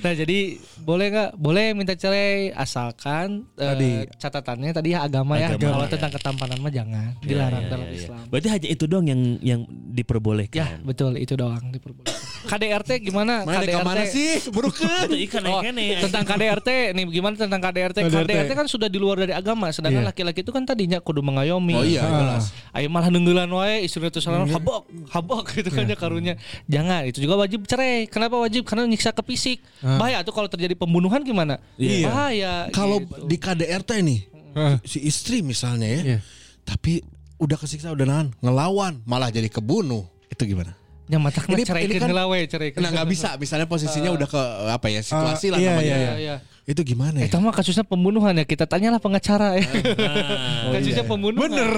[0.00, 0.38] Nah jadi
[0.78, 1.30] boleh nggak?
[1.36, 3.90] Boleh minta cerai asalkan eh, Tadi.
[4.16, 5.52] catatannya tadi ya agama, ya.
[5.52, 5.92] Agama, Kalau ya.
[5.92, 8.24] tentang ketampanan mah jangan dilarang dalam Islam.
[8.32, 10.80] Berarti hanya itu doang yang yang Ya diperbolehkan.
[10.82, 12.31] betul itu doang diperbolehkan.
[12.42, 13.46] KDRT gimana?
[13.46, 14.30] Mana KDRT ke mana sih?
[14.50, 15.06] Burukan.
[15.48, 15.62] Oh,
[16.04, 17.98] tentang KDRT nih gimana tentang KDRT?
[18.06, 18.30] KDRT.
[18.30, 20.10] KDRT kan sudah di luar dari agama, sedangkan Iya.
[20.10, 21.74] laki-laki itu kan tadinya kudu mengayomi.
[21.74, 22.50] Oh iya jelas.
[22.74, 26.34] Ayo malah nenggelan wae istri itu salah habok, habok gitu kan ya karunya.
[26.66, 28.06] Jangan, itu juga wajib cerai.
[28.10, 28.66] Kenapa wajib?
[28.66, 29.62] Karena nyiksa ke fisik.
[29.80, 31.62] Bahaya tuh kalau terjadi pembunuhan gimana?
[31.78, 32.06] Iya.
[32.10, 32.52] Bahaya.
[32.74, 33.26] Kalau gitu.
[33.30, 34.20] di KDRT nih
[34.58, 34.76] Hah.
[34.82, 36.00] si istri misalnya ya.
[36.02, 36.18] Iya.
[36.62, 37.02] Tapi
[37.42, 40.06] udah kesiksa udah nahan, ngelawan, malah jadi kebunuh.
[40.30, 40.78] Itu gimana?
[41.10, 44.28] Yang matak Ini- cerai ini kan kan- we, cerai Nah nggak bisa, misalnya posisinya udah
[44.30, 45.96] ke apa ya situasi lah iya, namanya.
[45.98, 46.36] iya, iya.
[46.62, 47.26] Itu gimana ya?
[47.26, 48.46] Itu mah kasusnya pembunuhan ya.
[48.46, 49.66] Kita tanyalah pengacara ya.
[49.66, 51.50] Nah, kasusnya pembunuhan.
[51.50, 51.68] Bener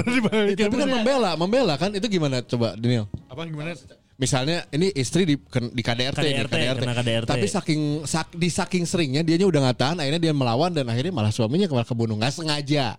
[0.52, 3.08] Eh, tapi kan membela, membela kan itu gimana coba Daniel?
[3.24, 3.72] apa gimana?
[4.14, 5.34] Misalnya ini istri di
[5.74, 7.26] di KDRT, nih, KDRT, KDRT.
[7.26, 11.10] Tapi saking sak, di saking seringnya dianya udah nggak tahan, akhirnya dia melawan dan akhirnya
[11.10, 12.94] malah suaminya malah kebunuh nggak sengaja.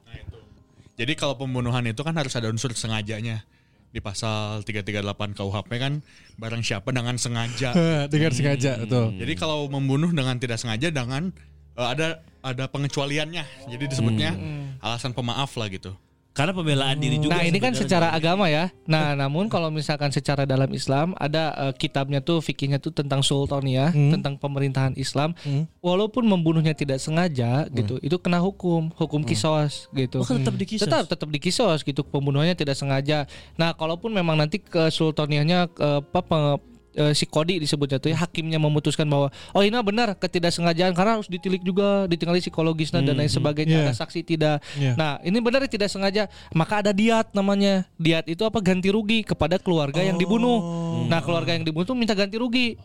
[0.95, 3.47] Jadi kalau pembunuhan itu kan harus ada unsur sengajanya.
[3.95, 6.03] Di pasal 338 KUHP kan
[6.35, 7.71] barang siapa dengan sengaja.
[8.11, 9.15] Dengan sengaja betul.
[9.15, 11.31] Jadi kalau membunuh dengan tidak sengaja dengan
[11.79, 13.71] eh, ada ada pengecualiannya.
[13.71, 14.35] Jadi disebutnya
[14.83, 15.95] alasan pemaaf lah gitu.
[16.35, 17.39] Karena pembelaan diri juga.
[17.39, 18.67] Nah ini kan secara agama ya.
[18.83, 23.95] Nah namun kalau misalkan secara dalam Islam ada eh, kitabnya tuh fikihnya tuh tentang sultaniyah,
[23.95, 25.31] tentang pemerintahan Islam.
[25.79, 30.27] Walaupun membunuhnya tidak sengaja gitu, itu kena hukum, hukum kisos gitu.
[30.27, 30.83] Oh, tetap dikisos.
[30.83, 33.31] Tetap tetap dikisos gitu pembunuhannya tidak sengaja.
[33.55, 36.59] Nah kalaupun memang nanti ke sultaniyahnya eh, apa
[36.95, 41.27] eh, si kodi disebutnya tuh ya hakimnya memutuskan bahwa oh ini benar ketidaksengajaan karena harus
[41.27, 43.85] ditilik juga ditinggali psikologisnya dan lain sebagainya Iya.
[43.85, 44.93] ada saksi tidak Iya.
[44.95, 47.83] Nah, ini benar tidak sengaja, maka ada diat namanya.
[47.99, 48.59] Diat itu apa?
[48.63, 50.61] Ganti rugi kepada keluarga yang dibunuh.
[51.07, 52.79] Nah, keluarga yang dibunuh tuh minta ganti rugi.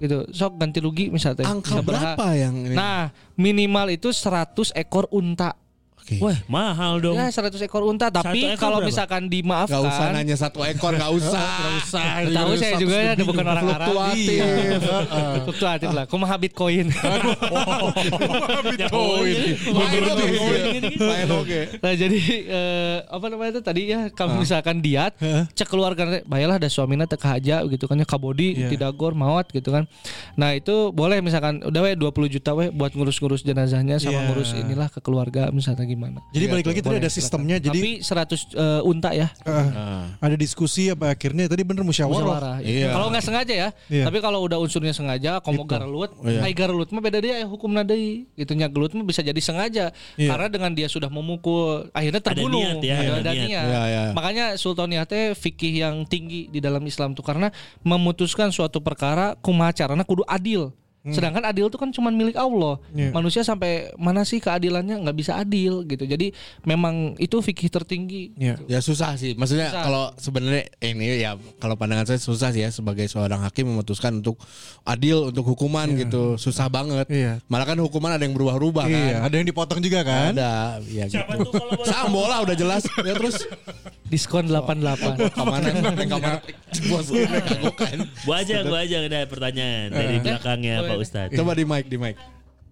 [0.00, 0.28] Gitu.
[0.32, 1.44] Sok ganti rugi misalnya.
[1.44, 2.74] Angka berapa yang ini?
[2.74, 5.56] Nah, minimal itu 100 ekor unta.
[6.10, 6.18] Oke.
[6.18, 7.14] Wah, mahal dong.
[7.14, 8.90] Ya, 100 ekor unta, tapi ekor kalau berapa?
[8.90, 11.38] misalkan Gak usah dimaafkan nanya satu ekor, gak usah.
[11.62, 12.04] Gak usah.
[12.26, 13.86] Tahu saya juga ya, ada bukan orang Arab.
[13.86, 14.40] Fluktuatif.
[14.90, 15.34] Heeh.
[15.46, 16.04] Fluktuatif lah.
[16.10, 16.86] Kumaha Bitcoin.
[18.64, 19.36] Bitcoin.
[19.70, 20.28] Main oke.
[20.98, 21.60] Main oke.
[21.78, 25.14] Nah jadi eh, apa namanya itu tadi ya kalau misalkan diat
[25.52, 28.66] cek keluarga bayalah ada suamina teu haja gitu kan ya kabodi Iya.
[28.68, 29.84] tidak gor maut gitu kan.
[30.34, 34.26] Nah itu boleh misalkan udah we 20 juta we buat ngurus-ngurus jenazahnya sama Iya.
[34.26, 35.99] ngurus inilah ke keluarga misalnya gimana.
[36.30, 37.16] Jadi balik lagi tadi ada silakan.
[37.20, 37.56] sistemnya.
[37.58, 39.66] Jadi Tapi 100 eh, unta ya eh,
[40.16, 42.16] ada diskusi apa akhirnya tadi bener musyawarah.
[42.16, 42.56] musyawarah.
[42.62, 42.88] Iya.
[42.90, 43.68] Kalau nggak sengaja ya.
[43.86, 44.04] Iya.
[44.06, 46.40] Tapi kalau udah unsurnya sengaja, komo garelut, Iya.
[46.40, 48.24] ai garelut mah beda dia hukum nadei.
[48.32, 49.90] Gitu nya gelut mah bisa jadi sengaja.
[50.14, 50.30] Iya.
[50.30, 52.60] Karena dengan dia sudah memukul, akhirnya terbunuh.
[52.60, 53.44] niat ya, Ada, ada ada niat.
[53.44, 53.66] niat.
[53.66, 54.02] Iya, iya.
[54.12, 59.72] Makanya sultaniyah teh fikih yang tinggi di dalam Islam tuh karena memutuskan suatu perkara kumaha
[59.72, 60.70] carana kudu adil.
[61.00, 62.76] Sedangkan adil itu kan cuma milik Allah.
[62.92, 63.08] Iya.
[63.16, 66.04] Manusia sampai mana sih keadilannya nggak bisa adil gitu.
[66.04, 66.36] Jadi
[66.68, 68.36] memang itu fikih tertinggi.
[68.36, 68.60] Iya.
[68.68, 69.32] Ya susah sih.
[69.32, 69.84] Maksudnya Susah.
[69.88, 74.36] kalau sebenarnya ini ya kalau pandangan saya susah sih ya sebagai seorang hakim memutuskan untuk
[74.84, 76.36] adil untuk hukuman gitu.
[76.36, 77.08] Susah banget.
[77.08, 77.40] Iya.
[77.48, 78.92] Malah kan hukuman ada yang berubah-ubah kan.
[78.92, 80.36] Iya, ada yang dipotong juga kan?
[80.36, 81.48] Ada, ya Siapa gitu.
[81.48, 82.84] tuh kalau udah jelas.
[83.00, 83.48] Ya terus
[84.10, 85.30] Diskon 88.
[85.30, 85.68] ke mana?
[85.70, 86.38] Yang ke mana?
[86.90, 87.24] Bos gue
[87.78, 87.98] kan.
[88.40, 91.34] Aja, bu aja ada pertanyaan dari belakangnya Pak Ustadz.
[91.34, 92.16] Coba di mic, di mic.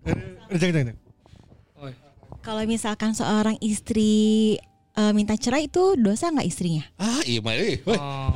[0.05, 0.15] Eh,
[0.53, 0.97] Jangan, jangan.
[2.39, 4.57] Kalau misalkan seorang istri
[4.95, 6.81] eh, minta cerai itu dosa nggak istrinya?
[6.97, 7.53] Ah, iya mah.
[7.53, 7.77] eh.
[7.85, 8.31] Oh.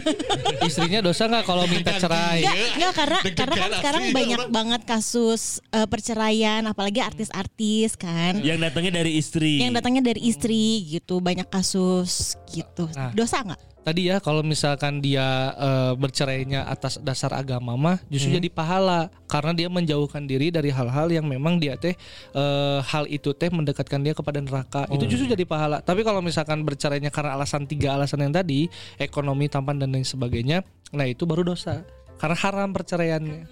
[0.68, 2.42] Istrinya dosa nggak kalau minta cerai?
[2.42, 4.52] Enggak, enggak karena Deg-degan karena kan sekarang ya banyak orang.
[4.52, 8.38] banget kasus eh, perceraian apalagi artis-artis kan.
[8.38, 9.56] Yang datangnya dari istri.
[9.56, 12.90] Yang datangnya dari istri gitu, banyak kasus gitu.
[12.92, 13.10] Nah.
[13.10, 13.60] Dosa nggak?
[13.86, 19.54] Tadi ya kalau misalkan dia eh, bercerainya atas dasar agama mah justru jadi pahala karena
[19.54, 21.94] dia menjauhkan diri dari hal-hal yang memang dia teh
[22.34, 24.90] eh, hal itu teh mendekatkan dia kepada neraka.
[24.90, 25.86] Itu justru jadi pahala.
[25.86, 28.66] Tapi kalau misalkan bercerainya karena alasan tiga alasan yang tadi,
[28.98, 31.86] ekonomi, tampan dan lain sebagainya, nah itu baru dosa.
[32.18, 33.46] Karena haram perceraiannya.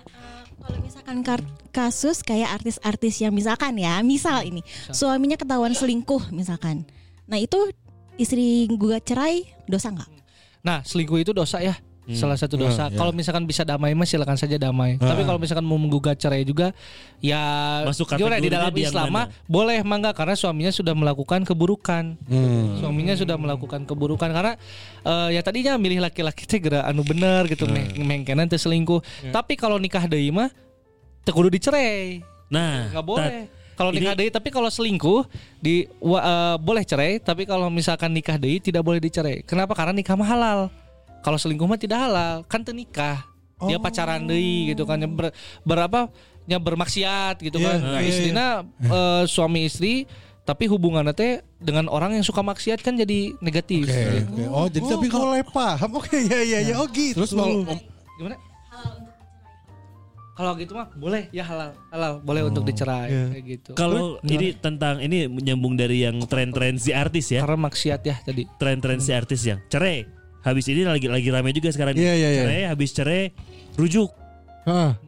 [0.66, 1.22] Kalau misalkan
[1.70, 6.82] kasus kayak artis-artis yang misalkan ya, misal ini suaminya ketahuan selingkuh misalkan.
[7.30, 7.70] Nah, itu
[8.18, 10.13] istri gugat cerai dosa nggak?
[10.64, 11.76] Nah, selingkuh itu dosa ya.
[12.12, 12.92] Salah satu dosa.
[12.92, 13.00] ya.
[13.00, 15.00] Kalau misalkan bisa damai mah silakan saja damai.
[15.00, 16.76] Tapi kalau misalkan mau menggugat cerai juga
[17.24, 17.40] ya
[17.88, 22.20] Masuk gimana di dalam di yang Islam mah boleh mangga karena suaminya sudah melakukan keburukan.
[22.28, 22.76] Hmm.
[22.76, 24.52] Suaminya sudah melakukan keburukan karena
[25.00, 29.00] eh, ya tadinya milih laki-laki teh geura anu bener gitu meh mengkenan teh selingkuh.
[29.32, 30.52] Tapi kalau nikah deui mah
[31.24, 32.20] kudu dicerai.
[32.52, 33.63] Nah, nggak Tat, boleh.
[33.74, 35.26] Kalau nikah deui tapi kalau selingkuh
[35.58, 39.42] di wa- eh, boleh cerai, tapi kalau misalkan nikah deui tidak boleh dicerai.
[39.42, 39.74] Kenapa?
[39.74, 40.60] Karena nikah mah halal.
[41.20, 43.24] Kalau selingkuh mah tidak halal, kan teu nikah.
[43.60, 45.32] Dia pacaran deui gitu kan yang ber,
[45.62, 46.12] berapa
[46.44, 47.78] nya bermaksiat gitu Iya, kan.
[47.78, 48.08] iya, Nah, iya.
[48.08, 48.46] istrina
[48.78, 50.04] eh, suami istri
[50.44, 53.88] tapi hubungannya teh dengan orang yang suka maksiat kan jadi negatif.
[53.88, 54.28] Gitu.
[54.28, 54.44] oke.
[54.52, 55.90] Oh, jadi Oh, tapi kalau paham.
[55.96, 56.74] Oke, ya ya ya.
[56.76, 57.16] Oh gitu.
[57.16, 57.64] terus kalau
[58.14, 58.36] Gimana?
[60.34, 63.24] Kalau gitu mah boleh ya halal, halal boleh untuk dicerai iya.
[63.30, 63.70] kayak gitu.
[63.78, 67.46] kalau ini tentang ini menyambung dari yang tren-tren si artis ya.
[67.46, 68.42] karena maksiat ya tadi.
[68.58, 70.02] Tren-tren si artis yang cerai.
[70.42, 71.94] Habis ini lagi lagi rame juga sekarang.
[71.94, 72.42] Iya, iya, iya.
[72.44, 73.22] Cerai, habis cerai
[73.78, 74.10] rujuk.
[74.66, 74.98] Hah.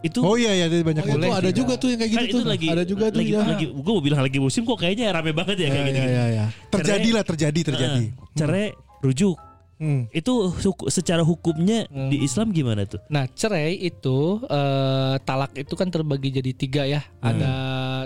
[0.00, 1.56] Itu Oh iya ya, ada banyak Oh, itu Boleh ada sih.
[1.60, 2.48] juga tuh yang kayak kan gitu itu tuh.
[2.48, 3.44] lagi ada juga tuh lagi, ya.
[3.44, 6.00] lagi gue mau bilang lagi musim kok kayaknya rame banget ya kayak Ya, gitu.
[6.00, 6.46] ya, ya, ya.
[6.72, 8.04] terjadi lah, terjadi, terjadi.
[8.32, 8.72] cerai
[9.04, 9.36] rujuk.
[9.80, 10.12] Hmm.
[10.12, 13.00] Itu suku- secara hukumnya di Islam gimana tuh?
[13.08, 17.00] Nah, cerai itu eh, talak itu kan terbagi jadi tiga ya.
[17.24, 17.52] Ada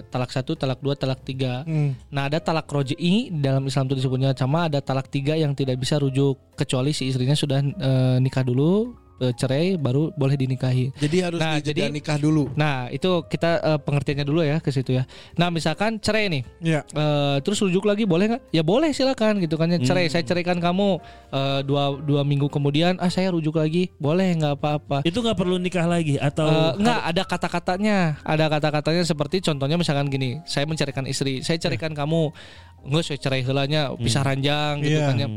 [0.06, 1.66] talak satu, talak dua, talak tiga.
[1.66, 1.98] Hmm.
[2.14, 5.98] Nah, ada talak roji'i dalam Islam itu disebutnya sama ada talak tiga yang tidak bisa
[5.98, 10.90] rujuk kecuali si istrinya sudah eh, nikah dulu eh, cerai baru boleh dinikahi.
[10.96, 12.50] Jadi harus Nah, jadi- nikah dulu.
[12.54, 15.06] Nah, itu kita eh, pengertiannya dulu ya ke situ ya.
[15.34, 16.42] Nah, misalkan cerai nih.
[16.60, 16.80] Iya.
[16.84, 18.42] Eh, terus rujuk lagi boleh nggak?
[18.50, 20.06] Ya boleh silakan gitu kan ya cerai.
[20.08, 20.98] Saya ceraikan kamu
[21.30, 24.98] eh, dua dua minggu kemudian ah saya rujuk lagi boleh nggak apa-apa.
[25.02, 30.06] Itu nggak perlu nikah lagi atau Eh, enggak ada kata-katanya ada kata-katanya seperti contohnya misalkan
[30.06, 32.30] gini saya menceraikan istri saya ceraikan kamu
[32.84, 35.08] enggak saya cerai helanya pisah ranjang gitu Iya.
[35.08, 35.28] kan ya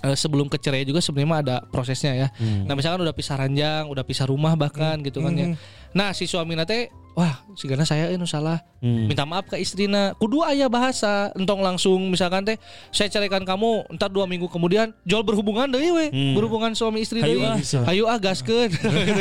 [0.00, 2.28] Eh, sebelum ke cerai juga sebenarnya ada prosesnya ya.
[2.40, 2.64] Hmm.
[2.64, 5.46] nah misalkan udah pisah ranjang udah pisah rumah bahkan gitu kan ya.
[5.92, 9.12] Nah si suami nate wah sigana saya ini salah Hmm.
[9.12, 12.56] minta maaf ke istrina kudu ayah bahasa entong langsung misalkan teh
[12.88, 16.32] saya ceraikan kamu ntar dua minggu kemudian jual berhubungan deh we Hmm.
[16.32, 17.92] berhubungan suami istri Hayu deh ah.
[17.92, 18.72] ayo ah gaskeun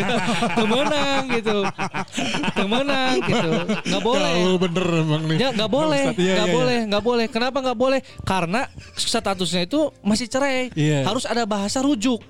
[0.58, 1.60] temenang gitu
[2.56, 3.52] temenang gitu
[3.84, 5.38] nggak boleh Kalau bener emang nih.
[5.40, 7.26] Ya nggak boleh, iya, nggak iya, boleh, nggak boleh.
[7.28, 8.00] Kenapa nggak boleh?
[8.24, 10.72] Karena statusnya itu masih cerai.
[10.74, 11.04] Iya.
[11.04, 12.22] Harus ada bahasa rujuk.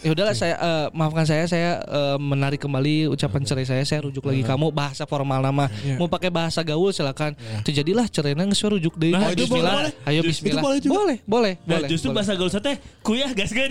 [0.00, 4.24] Ya udahlah saya eh, maafkan saya saya eh, menarik kembali ucapan cerai saya saya rujuk
[4.24, 5.96] lagi kamu bahasa formal nama Iya.
[5.96, 9.92] mau pakai bahasa gaul silakan terjadilah cerainya nggak rujuk deh Nah, ayo itu bismillah boleh.
[10.06, 10.92] ayo Itu bismillah boleh juga.
[10.96, 12.16] boleh boleh Nah, boleh, justru boleh.
[12.16, 13.70] bahasa gaul teh kuyah gas kan.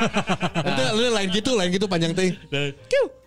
[0.66, 2.30] Nanti lu lain gitu, lain gitu panjang teh.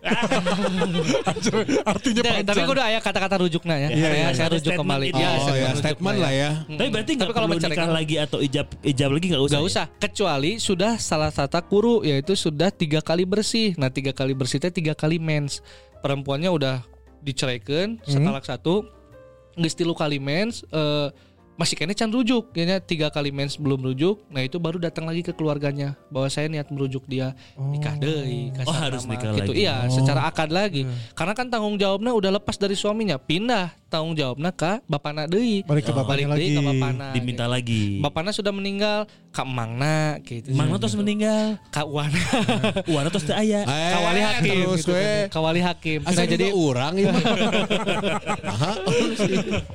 [1.84, 3.88] Artinya Tidak, tapi kudu aya kata-kata rujuknya ya.
[3.90, 4.28] Iya, saya, iya.
[4.32, 5.06] saya rujuk kembali.
[5.12, 6.50] Ya, Oh statement ya, lah ya.
[6.64, 9.52] Tapi berarti nggak Tapi kalau perlu menceraikan- nikah lagi atau ijab ijab lagi nggak usah.
[9.52, 9.68] Gak ya?
[9.68, 13.74] usah, kecuali sudah salah satu kuru yaitu sudah tiga kali bersih.
[13.78, 15.62] Nah tiga kali bersih teh tiga kali mens.
[16.00, 16.76] Perempuannya udah
[17.20, 18.88] diceraikan setalak satu,
[19.54, 20.64] geus tilu kali mens.
[20.72, 21.08] eh,
[21.60, 24.24] masih kayaknya can rujuk, kayaknya tiga kali mens belum rujuk.
[24.32, 28.48] Nah itu baru datang lagi ke keluarganya bahwa saya niat merujuk dia nikah deh.
[28.64, 29.52] Oh, harus nikah gitu.
[29.52, 29.68] lagi.
[29.68, 30.88] Iya, secara akad lagi.
[31.12, 35.60] Karena kan tanggung jawabnya udah lepas dari suaminya, pindah tanggung jawabnya ke bapakna deui.
[35.68, 36.68] Balik ke bapaknya Balik deui ke lagi.
[36.72, 37.06] bapakna.
[37.12, 37.82] Diminta lagi.
[38.00, 40.50] Bapaknya sudah meninggal, Kak Mangna gitu.
[40.50, 41.54] Mana terus meninggal?
[41.70, 42.18] Kak Wana,
[42.94, 43.62] Wana terus aya.
[43.62, 45.26] Eh, Kawali Hakim terus gitu kan.
[45.30, 46.00] Kawali Hakim.
[46.02, 47.14] Asa Nah, jadi orang ya.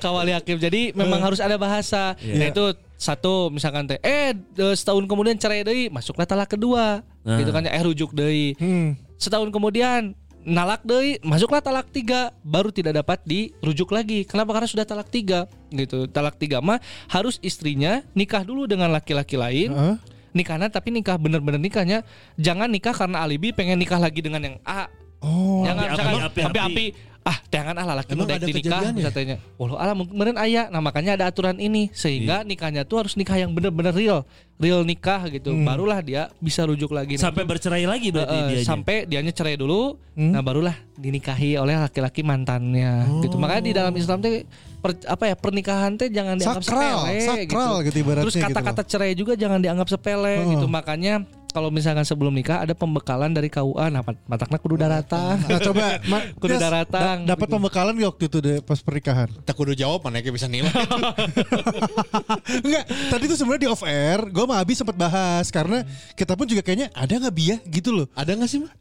[0.03, 0.57] Kawali Hakim.
[0.59, 2.19] Jadi memang harus ada bahasa.
[2.19, 4.35] Nah, itu satu misalkan teh eh
[4.75, 7.03] setahun kemudian cerai deui, masuklah talak kedua.
[7.23, 7.39] Nah.
[7.39, 8.59] Gitu kan ya, eh rujuk deui.
[8.59, 8.99] Hmm.
[9.15, 14.23] Setahun kemudian nalak deui, masuklah talak tiga, baru tidak dapat dirujuk lagi.
[14.23, 14.53] Kenapa?
[14.53, 16.05] Karena sudah talak tiga, gitu.
[16.05, 16.77] Talak tiga mah
[17.09, 19.73] harus istrinya nikah dulu dengan laki-laki lain.
[19.73, 19.97] Heeh.
[20.35, 22.03] nikahnya tapi nikah bener-bener nikahnya
[22.35, 24.91] jangan nikah karena alibi pengen nikah lagi dengan yang A
[25.23, 25.63] Oh.
[25.65, 26.59] jangan api, misalkan api, api, api.
[26.59, 26.85] api,
[27.25, 28.13] ah jangan ah laki
[28.53, 29.09] kejadian ya?
[29.09, 30.69] katanya walau alah mungkin ayah.
[30.69, 34.29] Nah makanya ada aturan ini sehingga nikahnya tuh harus nikah yang bener-bener real.
[34.55, 35.49] Real nikah gitu.
[35.57, 38.63] Barulah dia bisa rujuk lagi Sampai bercerai lagi berarti Eh, dia.
[38.63, 43.35] sampai dianya cerai dulu, nah barulah dinikahi oleh laki-laki mantannya gitu.
[43.35, 44.45] Makanya di dalam Islam teh
[44.79, 47.97] per- apa ya pernikahan teh jangan dianggap Sakral, sepele sakral gitu.
[47.99, 48.45] ibaratnya Terus gitu.
[48.47, 50.53] kata-kata cerai juga jangan dianggap sepele Oh.
[50.53, 50.67] gitu.
[50.69, 55.39] Makanya kalau misalkan sebelum nikah ada pembekalan dari KUA nah mat- matakna kudu daratang.
[55.39, 57.23] Nah, coba ma- Kudu Des, daratang.
[57.23, 59.31] da- dapat pembekalan gak waktu itu deh pas pernikahan?
[59.47, 60.67] Tak kudu jawab mana kayak bisa nilai.
[62.67, 65.87] Enggak, tadi tuh sebenarnya di off air, gue sama Abi sempat bahas karena
[66.19, 68.11] kita pun juga kayaknya ada nggak Bia gitu loh.
[68.11, 68.73] Ada nggak sih mah?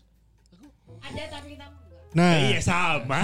[2.15, 3.19] Nah, Iya sama.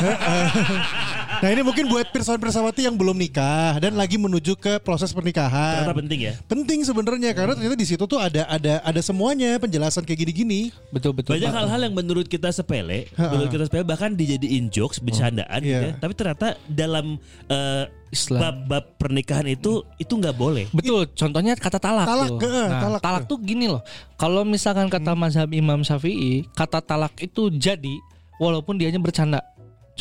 [1.40, 5.86] nah ini mungkin buat pirsawan-pirsawati yang belum nikah dan lagi menuju ke proses pernikahan.
[5.86, 6.34] Ternyata penting ya.
[6.44, 10.74] Penting sebenarnya karena ternyata di situ tuh ada ada ada semuanya penjelasan kayak gini-gini.
[10.90, 11.38] betul betul.
[11.38, 15.80] Banyak hal-hal yang menurut kita sepele, menurut kita sepele bahkan dijadiin jokes, bercandaan gitu Iya.
[15.86, 15.92] ya.
[15.96, 17.14] Tapi ternyata dalam
[17.46, 18.42] eh, Islam.
[18.42, 20.66] bab-bab pernikahan itu itu nggak boleh.
[20.70, 22.38] Betul, contohnya kata talak, Talak, tuh.
[22.42, 23.00] eh, Nah, talak.
[23.00, 23.86] talak, tuh gini loh.
[24.16, 28.02] Kalau misalkan kata mazhab Imam Syafi'i, kata talak itu jadi
[28.40, 29.44] walaupun dianya bercanda.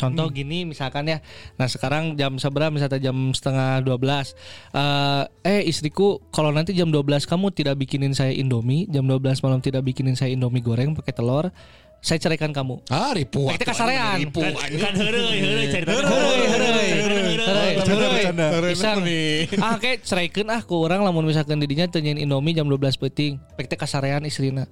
[0.00, 1.20] Contoh gini misalkan ya.
[1.60, 4.32] Nah, sekarang jam seberapa misalnya jam setengah 12.
[4.72, 9.60] Eh, eh istriku kalau nanti jam 12 kamu tidak bikinin saya Indomie, jam 12 malam
[9.60, 11.52] tidak bikinin saya Indomie goreng pakai telur,
[12.00, 12.80] saya ceraikan kamu.
[12.88, 13.52] Ah ripu.
[13.52, 14.24] Kita kasarean.
[14.24, 14.40] Ripu.
[14.40, 15.92] Kan, heureuy, heureuy cerita.
[15.92, 16.88] Heureuy, heureuy.
[17.76, 18.72] Heureuy.
[18.72, 19.04] Pisang.
[19.60, 23.68] Ah kayak ceraikeun ah ku orang lamun misalkan didinya teu Indomie jam 12 peuting, pek
[23.68, 24.64] teh kasarean istrina.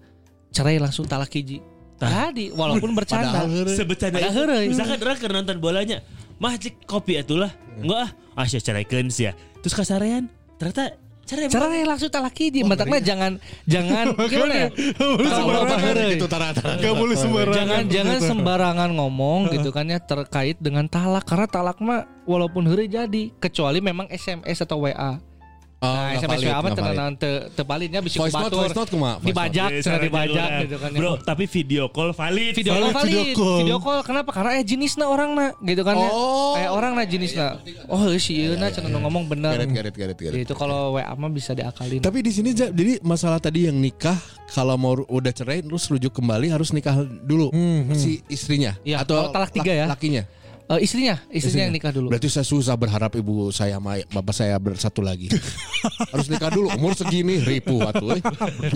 [0.57, 1.61] Cerai langsung talak hiji.
[1.99, 3.45] Tadi walaupun bercanda.
[3.75, 4.23] Sebecanda
[4.65, 5.99] misalkan orang keur nonton bolanya,
[6.39, 7.51] mah cik kopi atulah.
[7.79, 9.35] Enggak ah, ah sia ceraikeun sia.
[9.63, 10.95] Terus kasarean, ternyata
[11.29, 11.47] cerai.
[11.51, 12.65] Cerai langsung talak hiji.
[12.65, 13.33] Matakna jangan
[13.69, 14.69] jangan gimana ya?
[14.97, 16.17] Kalau heureuy.
[16.17, 16.81] Itu tara-tara.
[16.81, 17.59] Gak boleh sembarangan.
[17.59, 22.89] Jangan jangan sembarangan ngomong gitu kan ya terkait dengan talak karena talak mah walaupun heureuy
[22.89, 25.21] jadi kecuali memang SMS atau WA.
[25.79, 26.75] Oh, nah, SMS valid, valid.
[26.75, 28.59] tenan te tepalitnya bisa Voice note, kubatur.
[28.59, 28.91] voice note?
[28.91, 30.91] Voice Dibajak, cenah ada dibajak gitu kan.
[30.91, 30.99] ya.
[30.99, 32.53] Bro, tapi video call valid.
[32.53, 33.23] video call Valid video
[33.63, 33.79] video call.
[33.79, 34.01] call.
[34.03, 34.31] kenapa?
[34.35, 36.11] Karena eh jenisnya orang na, gitu kan ya.
[36.11, 36.59] Oh.
[36.59, 37.49] Kayak orang na jenisnya.
[37.87, 39.55] Oh, si ieu na cenah nu ngomong bener.
[39.55, 40.39] Garet, garet, garet, garet.
[40.43, 42.03] Itu kalau WA mah bisa diakalin.
[42.03, 44.19] Tapi di sini Ja, jadi masalah tadi yang nikah
[44.51, 46.91] kalau mau udah cerai terus rujuk kembali harus nikah
[47.23, 47.55] dulu
[47.95, 49.87] si istrinya Iya, atau talak tiga ya.
[49.87, 50.27] lakinya.
[50.69, 52.13] Eh, istrinya, istrinya yang nikah dulu.
[52.13, 55.33] Berarti saya susah berharap ibu saya sama bapak saya bersatu lagi.
[56.13, 58.13] harus nikah dulu umur segini ribu atuh.
[58.13, 58.21] euy.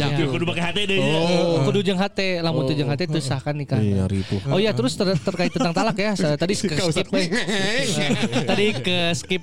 [0.00, 0.08] Ya.
[0.24, 0.96] Kudu pakai hati deh.
[0.96, 3.76] Oh, kudu jeung hate, lamun teu jeung hate teu sah kan nikah.
[3.76, 4.40] Iya ribu.
[4.48, 6.16] Oh iya terus ter- terkait tentang talak ya.
[6.16, 7.08] Saya tadi ke skip
[8.48, 9.42] tadi ke skip.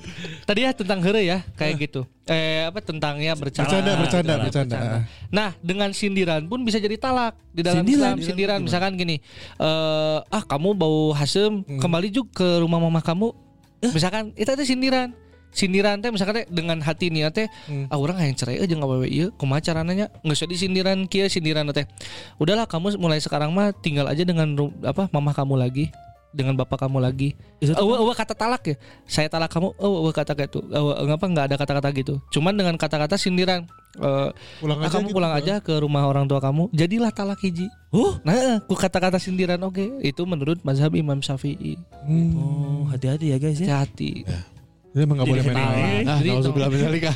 [0.50, 2.02] Tadi ya tentang heure ya kayak gitu.
[2.30, 3.70] Eh apa tentangnya bercanda.
[3.70, 4.78] Bercanda, bercanda, bercanda.
[5.34, 8.14] Nah, dengan sindiran pun bisa jadi talak di dalam Sindiran?
[8.14, 8.16] Islam.
[8.22, 9.18] Sindiran misalkan gini,
[9.58, 13.36] eh ah kamu bau hasem, kembali juga ke rumah mama kamu.
[13.92, 15.12] Misalkan itu teh sindiran.
[15.52, 17.48] Sindiran teh misalkan teh dengan hati niat teh
[17.90, 21.66] ah orang yang cerai aja nggak awewe ieu kumaha carananya nggak usah disindiran kia sindiran
[21.74, 21.90] teh
[22.38, 24.54] udahlah kamu mulai sekarang mah tinggal aja dengan
[24.86, 25.90] apa mama kamu lagi
[26.30, 27.34] dengan bapak kamu lagi.
[27.60, 28.76] Eueuh eueuh kata talak ya?
[29.10, 30.62] Saya talak kamu oh eueuh kata kayak itu.
[30.70, 32.16] Ngapa nggak ada kata-kata gitu?
[32.30, 33.66] Cuman dengan kata-kata sindiran
[33.98, 34.30] eh,
[34.62, 35.16] Pulang ah, aja kamu gitu.
[35.18, 37.66] pulang aja ke rumah orang tua kamu jadilah talak hiji.
[37.90, 40.02] Oh, nah eh, ku kata-kata sindiran oke.
[40.06, 41.78] Itu menurut mazhab Imam Syafi'i.
[42.38, 43.82] Oh hati-hati ya guys ya.
[43.86, 44.26] hati
[44.90, 45.54] Jadi emang nggak boleh main.
[45.54, 45.72] kenal.
[46.04, 47.12] Ah, Jadi itu- menyalika.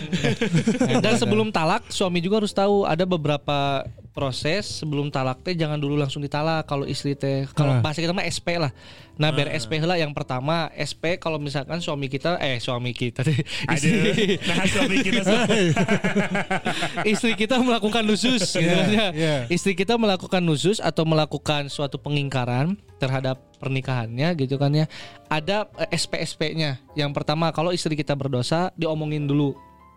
[1.03, 3.81] Dan sebelum talak, suami juga harus tahu ada beberapa
[4.13, 7.81] proses sebelum talak teh jangan dulu langsung ditalak kalau istri teh kalau Ah.
[7.81, 8.69] bahasa kita mah SP lah.
[9.13, 13.41] Nah, ber SP lah yang pertama SP kalau misalkan suami kita eh suami kita deh
[13.67, 14.37] istri.
[14.39, 15.21] Nah, suami kita
[17.05, 18.77] istri kita melakukan nusus gitu.
[19.49, 24.87] Istri kita melakukan nusus atau melakukan suatu pengingkaran terhadap pernikahannya gitu kan ya.
[25.27, 26.79] Ada SP-SP-nya.
[26.95, 29.51] Yang pertama kalau istri kita berdosa diomongin dulu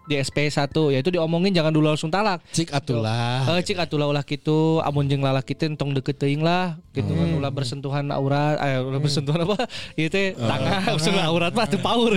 [0.07, 2.39] di SP 1 yaitu diomongin jangan dulu langsung talak.
[2.55, 3.43] Cik atulah.
[3.51, 7.29] Eh cik atulah ulah gitu amun jeung lalaki teh tong deket teuing lah gitu kan
[7.35, 9.67] ulah bersentuhan aurat eh ulah bersentuhan apa
[9.99, 12.15] ieu teh tangan usul aurat mah teu paur.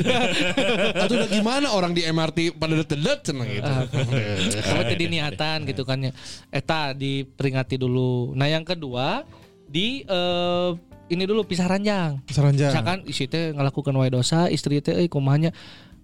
[1.01, 3.71] Atau udah gimana orang di MRT pada dedet cenah gitu.
[4.69, 6.13] Sama tadi niatan gitu kan ya.
[6.53, 8.37] Eta diperingati dulu.
[8.37, 9.25] Nah yang kedua
[9.69, 10.69] di eh,
[11.09, 12.21] ini dulu pisah ranjang.
[12.29, 12.69] Saranjang.
[12.73, 15.49] Misalkan isi teh ngelakukan wae dosa, istri teh euy kumahanya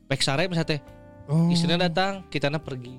[0.09, 0.81] pek sare misalnya teh.
[1.25, 1.49] Oh.
[1.49, 2.97] Istrinya datang, kitana pergi.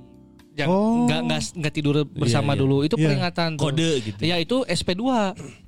[0.57, 1.05] Jangan Oh.
[1.07, 2.61] nggak nggak nggak tidur bersama iya.
[2.62, 2.76] dulu.
[2.83, 3.07] Itu Iya.
[3.11, 3.70] peringatan tuh.
[3.70, 4.20] Kode gitu.
[4.24, 5.02] Ya itu SP2.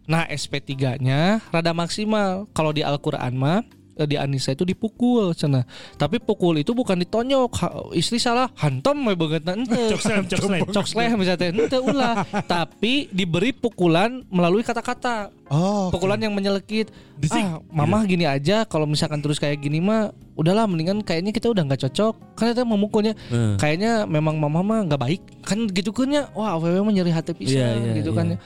[0.09, 2.49] Nah, SP3-nya rada maksimal.
[2.57, 5.65] Kalau di Al-Qur'an mah eh, di Anissa itu dipukul cenah.
[5.95, 7.51] Tapi pukul itu bukan ditonyok.
[7.59, 9.97] Ha- istri salah hantam we beungeutna henteu.
[9.97, 10.61] Cok slam, cok slam.
[10.69, 12.15] Cok sleh misalnya teh henteu ulah.
[12.45, 15.33] Tapi diberi pukulan melalui kata-kata.
[15.49, 15.89] Oh.
[15.89, 16.93] Pukulan yang menyelekit.
[17.17, 17.41] Disik.
[17.41, 21.65] Ah, mamah gini aja kalau misalkan terus kayak gini mah udahlah mendingan kayaknya kita udah
[21.65, 22.15] nggak cocok.
[22.37, 23.57] Kan itu memukulnya Hmm.
[23.57, 27.33] kayaknya memang mama mah nggak baik kan gitu kan ya wah awewe mah nyeri hati
[27.33, 28.19] pisan Iya, iya, gitu iya.
[28.19, 28.39] kan ya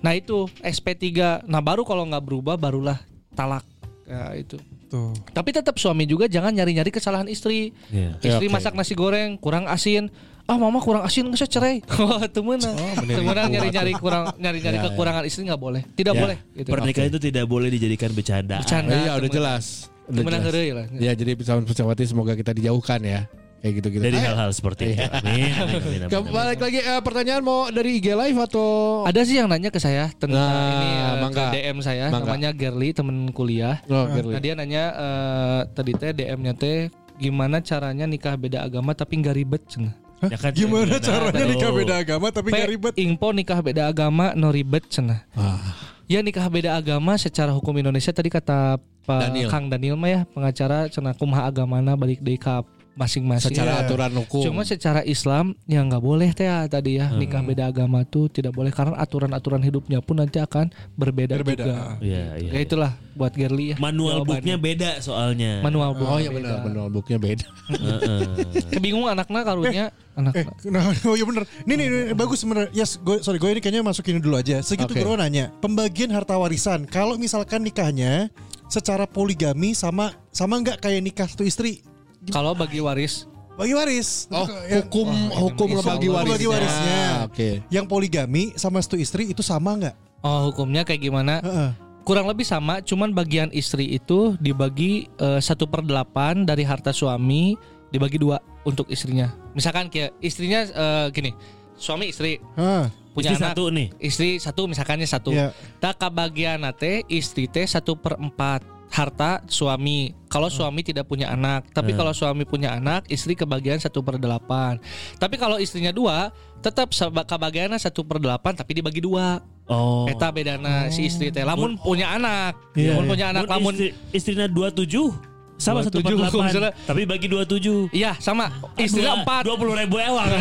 [0.00, 1.08] nah itu SP3
[1.44, 3.00] nah baru kalau nggak berubah barulah
[3.32, 3.64] talak
[4.04, 5.14] ya itu Tuh.
[5.30, 8.18] tapi tetap suami juga jangan nyari-nyari kesalahan istri Iya.
[8.18, 8.52] istri oke.
[8.52, 10.10] masak nasi goreng kurang asin
[10.44, 14.86] ah mama kurang asin nggak usah cerai wah temenang temenang nyari-nyari kurang nyari-nyari Ya, ya.
[14.90, 18.58] kekurangan istri nggak boleh tidak Ya, boleh gitu Pernikahan itu tidak boleh dijadikan bercanda.
[18.58, 18.90] Bercanda.
[18.92, 19.36] Iya udah temen.
[19.38, 19.64] jelas.
[20.04, 20.42] Udah jelas.
[20.42, 23.30] heureuy lah Ya jadi pesawat pesawati semoga kita dijauhkan ya.
[23.60, 24.02] Kayak gitu-gitu.
[24.02, 25.04] Dari hal-hal seperti itu.
[25.04, 25.52] Amin.
[25.62, 26.32] amin, amin, amin.
[26.32, 28.68] Balik lagi eh, pertanyaan mau dari IG live atau
[29.04, 31.44] ada sih yang nanya ke saya tentang Nah, ini eh, ke mangga.
[31.50, 32.24] DM saya Mangga.
[32.26, 34.32] namanya Gerli temen kuliah Oh, Girly.
[34.32, 39.36] Nah dia nanya eh, tadi teh DM-nya teh gimana caranya nikah beda agama tapi nggak
[39.36, 39.92] ribet cenah.
[40.22, 42.92] Ya kan, Gimana caranya nikah beda agama tapi Pe, gak ribet?
[42.96, 45.20] Info nikah beda agama no ribet cenah.
[45.32, 45.60] Ah,
[46.04, 49.48] Ya nikah beda agama secara hukum Indonesia tadi kata Pak Daniel.
[49.48, 52.64] Kang Daniel mah ya pengacara cenah kumaha agamana balik deui ka
[53.00, 53.48] masing-masing.
[53.50, 53.82] secara Iya.
[53.82, 54.42] aturan hukum.
[54.44, 57.16] Cuma secara Islam ya nggak boleh teh ya tadi ya Hmm.
[57.16, 61.64] nikah beda agama tuh tidak boleh karena aturan-aturan hidupnya pun nanti akan berbeda, Berbeda.
[61.64, 61.76] juga.
[61.98, 62.50] Iya, iya.
[62.52, 63.76] Ya itulah buat Gerli ya.
[63.78, 65.60] Manual booknya beda soalnya.
[65.60, 66.06] manual book.
[66.06, 67.46] Oh iya benar, benar booknya beda.
[67.70, 68.20] Heeh.
[68.76, 71.44] Kebingung anaknya karunya anak Eh, nah, oh iya bener.
[71.64, 72.68] Nih, nih, nih, bagus bener.
[72.70, 74.60] Yes, gue, sorry, gue ini kayaknya masukin dulu aja.
[74.60, 76.84] Segitu bro nanya, pembagian harta warisan.
[76.84, 78.28] Kalau misalkan nikahnya
[78.66, 81.80] secara poligami sama sama nggak kayak nikah satu istri?
[82.28, 84.24] Kalau bagi waris Bagi waris.
[84.32, 86.16] Oh, Ya, hukum hukum Insya ngebagi Allah.
[86.16, 86.32] warisnya.
[86.32, 87.00] Bagi warisnya.
[87.24, 87.48] Oke.
[87.68, 89.96] yang poligami sama satu istri itu sama nggak?
[90.20, 91.40] Oh hukumnya kayak gimana?
[91.40, 91.70] Heeh.
[92.00, 97.52] Kurang lebih sama, cuman bagian istri itu dibagi eh, satu per delapan dari harta suami
[97.88, 99.28] dibagi dua untuk istrinya.
[99.52, 101.36] Misalkan kayak istrinya eh, gini,
[101.76, 103.88] suami istri Hah, punya Istri anak, satu nih.
[104.00, 105.36] istri satu misalkannya satu.
[105.36, 105.52] Iya.
[105.76, 110.12] Tak bagian teh istri teh satu per empat harta suami.
[110.30, 114.78] Kalau suami tidak punya anak, tapi kalau suami punya anak, istri kebagian satu per delapan.
[115.18, 116.30] Tapi kalau istrinya dua,
[116.62, 116.94] tetap
[117.26, 119.42] kebagiannya satu per delapan, tapi dibagi dua.
[119.70, 120.06] Oh.
[120.10, 121.46] Eta bedana si istri teh.
[121.46, 123.10] Lamun punya anak, Iya, lamun iya.
[123.10, 125.29] punya anak, Mun lamun istri, istrinya 27
[125.60, 126.72] sama satu per 27, delapan, misalnya.
[126.88, 127.92] tapi bagi 27.
[127.92, 128.48] Iya sama.
[128.74, 129.42] Istrinya empat.
[129.44, 130.28] Dua puluh ribu ewang.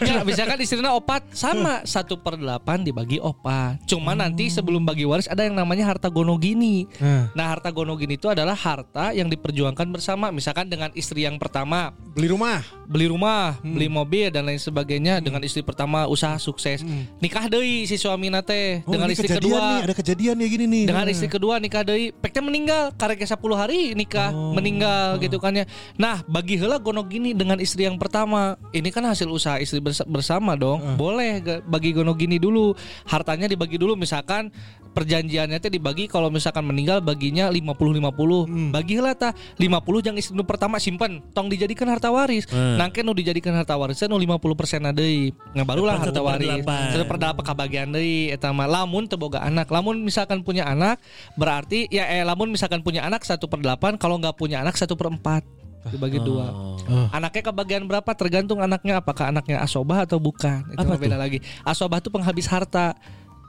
[0.00, 1.86] Ya misalkan istrinya opat Sama.
[1.86, 6.88] Satu per delapan dibagi opat Cuma nanti sebelum bagi waris Ada yang namanya harta gonogini.
[6.98, 10.34] Nah, Nah harta gonogini itu adalah harta Yang diperjuangkan bersama.
[10.34, 11.94] Misalkan dengan istri yang pertama.
[11.94, 12.64] Beli rumah.
[12.90, 15.22] Beli rumah Beli mobil dan lain sebagainya.
[15.22, 16.82] Dengan istri pertama usaha sukses.
[17.22, 19.78] Nikah deui si suami nate oh, Dengan istri kedua.
[19.78, 20.84] nih, ada kejadian nih gini nih.
[20.90, 21.12] dengan Nah.
[21.14, 22.10] istri kedua nikah deui.
[22.10, 24.32] Peknya meninggal karek 10 hari nikah.
[24.34, 24.39] Oh.
[24.52, 25.64] Meninggal gitu kan ya.
[25.94, 30.04] Nah bagi heula gonok gini dengan istri yang pertama ini kan hasil usaha istri bersa-
[30.04, 30.80] bersama dong.
[30.94, 32.72] Boleh ga- bagi gonok gini dulu.
[33.04, 34.48] Hartanya dibagi dulu misalkan
[34.90, 37.62] perjanjiannya teh dibagi kalau misalkan meninggal baginya 50
[37.94, 39.70] 50 bagi heula tah 50
[40.02, 42.44] yang istri nu pertama simpen tong dijadikan harta waris.
[42.44, 42.74] Hmm.
[42.74, 45.30] nangke nu dijadikan harta warisnya nu 50 persen deui.
[45.54, 46.42] Nah barulah Depan harta waris.
[46.42, 46.82] delapan.
[46.90, 48.66] Satu per delapan kabagian deui eta mah.
[48.66, 49.70] Lamun teu boga anak.
[49.70, 50.98] Lamun misalkan punya anak
[51.34, 54.94] berarti ya eh lamun misalkan punya anak satu per delapan kalau nggak punya anak satu
[54.94, 55.42] per empat.
[55.88, 56.52] Dibagi dua.
[56.52, 57.08] Oh.
[57.08, 58.10] anaknya kebagian berapa?
[58.12, 60.60] Tergantung anaknya apakah anaknya asobah atau bukan?
[60.76, 61.40] Itu Apa beda lagi.
[61.64, 62.92] Asobah tuh penghabis harta.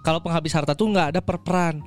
[0.02, 1.84] Kalau penghabis harta tuh nggak ada perperan.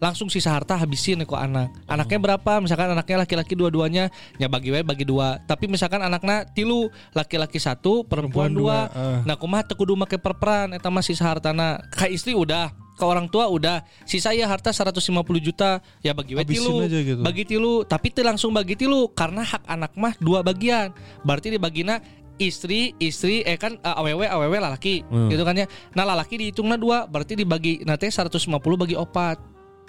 [0.00, 1.74] Langsung sisa harta habisin ke anak.
[1.90, 2.62] Anaknya berapa?
[2.62, 4.08] Misalkan anaknya laki-laki dua-duanya
[4.40, 5.42] ya bagi wae bagi dua.
[5.44, 9.18] Tapi misalkan anaknya tilu laki-laki satu perempuan, Perempuan dua, dua, eh.
[9.28, 10.72] nah kumaha teu kudu make perperan?
[10.72, 11.84] Eta mah sisa hartana.
[11.92, 15.00] Ka istri udah ke orang tua udah sisa ya harta 150
[15.40, 17.22] juta ya bagi wae Habisin tilu aja gitu.
[17.24, 22.04] bagi tilu tapi teu langsung bagi tilu karena hak anak mah dua bagian berarti dibagina
[22.36, 25.28] istri istri eh kan eh, awewe awewe lalaki Hmm.
[25.28, 28.36] gitu kan ya nah lalaki dihitungna dua berarti dibagi nanti 150
[28.76, 29.40] bagi opat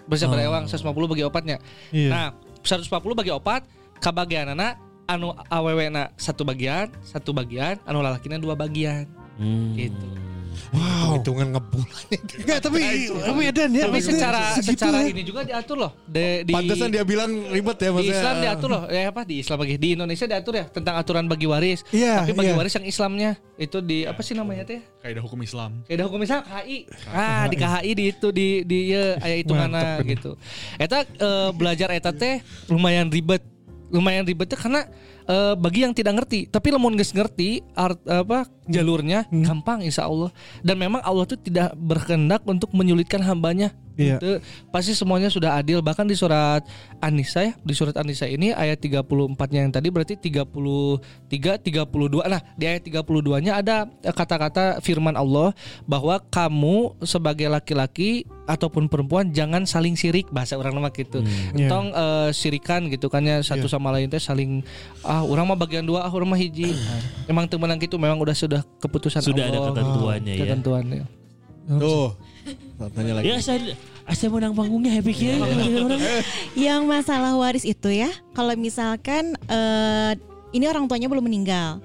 [0.04, 0.32] bisa Oh.
[0.32, 1.60] berewang 150 bagi opatnya
[1.90, 2.10] Iya.
[2.10, 2.28] nah
[2.60, 8.56] 140 bagi opat kabagian anak anu awewe na satu bagian satu bagian anu lalakina dua
[8.56, 9.74] bagian Hmm.
[9.74, 10.08] gitu
[10.72, 11.20] Wow.
[11.20, 12.06] Hitungan ngebulan.
[12.12, 12.80] Enggak, tapi
[13.12, 13.84] tapi Edan ya.
[13.88, 15.12] tapi secara secara ya.
[15.12, 18.16] ini juga diatur loh di, di Pantesan dia bilang ribet ya di maksudnya.
[18.20, 21.46] Islam diatur loh ya apa di Islam lagi di Indonesia diatur ya tentang aturan bagi
[21.48, 22.60] waris Iya, tapi bagi iya.
[22.60, 25.82] waris yang Islamnya itu di apa sih namanya teh Kaidah hukum Islam.
[25.90, 26.78] Kayak hukum misal KHI.
[27.10, 30.38] Ah, di KHI di itu di di ya aya hitunganna gitu.
[30.78, 33.42] Eta eh, belajar eta teh lumayan ribet.
[33.92, 34.82] Lumayan ribetnya karena
[35.26, 40.32] eh, bagi yang tidak ngerti, tapi lemon geus ngerti art apa jalurnya gampang insya Allah.
[40.64, 43.76] Dan memang Allah tuh tidak berkehendak untuk menyulitkan hambanya.
[44.00, 44.18] Iya.
[44.18, 44.30] Itu
[44.72, 46.64] pasti semuanya sudah adil bahkan di surat
[47.04, 52.32] An-Nisa ya, di surat An-Nisa ini ayat 34-nya yang tadi berarti 33 32.
[52.32, 55.52] Nah, di ayat 32-nya ada kata-kata firman Allah
[55.86, 61.24] bahwa kamu sebagai laki-laki ataupun perempuan jangan saling sirik bahasa orang nama gitu.
[61.24, 61.68] Iya.
[61.68, 64.66] Entong eh, sirikan gitu kan ya satu sama lain teh saling
[65.08, 66.76] ah orang mah bagian dua ah orang mah hiji.
[67.30, 69.70] Emang temenan gitu memang udah sudah keputusan Sudah ada Allah.
[69.74, 70.42] ketentuannya ya.
[70.46, 71.04] Ketentuannya.
[71.78, 72.10] Tuh.
[72.98, 73.26] Tanya lagi.
[73.30, 73.78] Ya saya
[74.12, 75.38] saya menang panggungnya happy kia.
[76.58, 80.18] Yang masalah waris itu ya, kalau misalkan eh,
[80.52, 81.80] ini orang tuanya belum meninggal,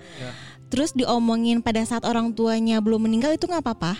[0.72, 3.94] terus diomongin pada saat orang tuanya belum meninggal itu nggak apa-apa.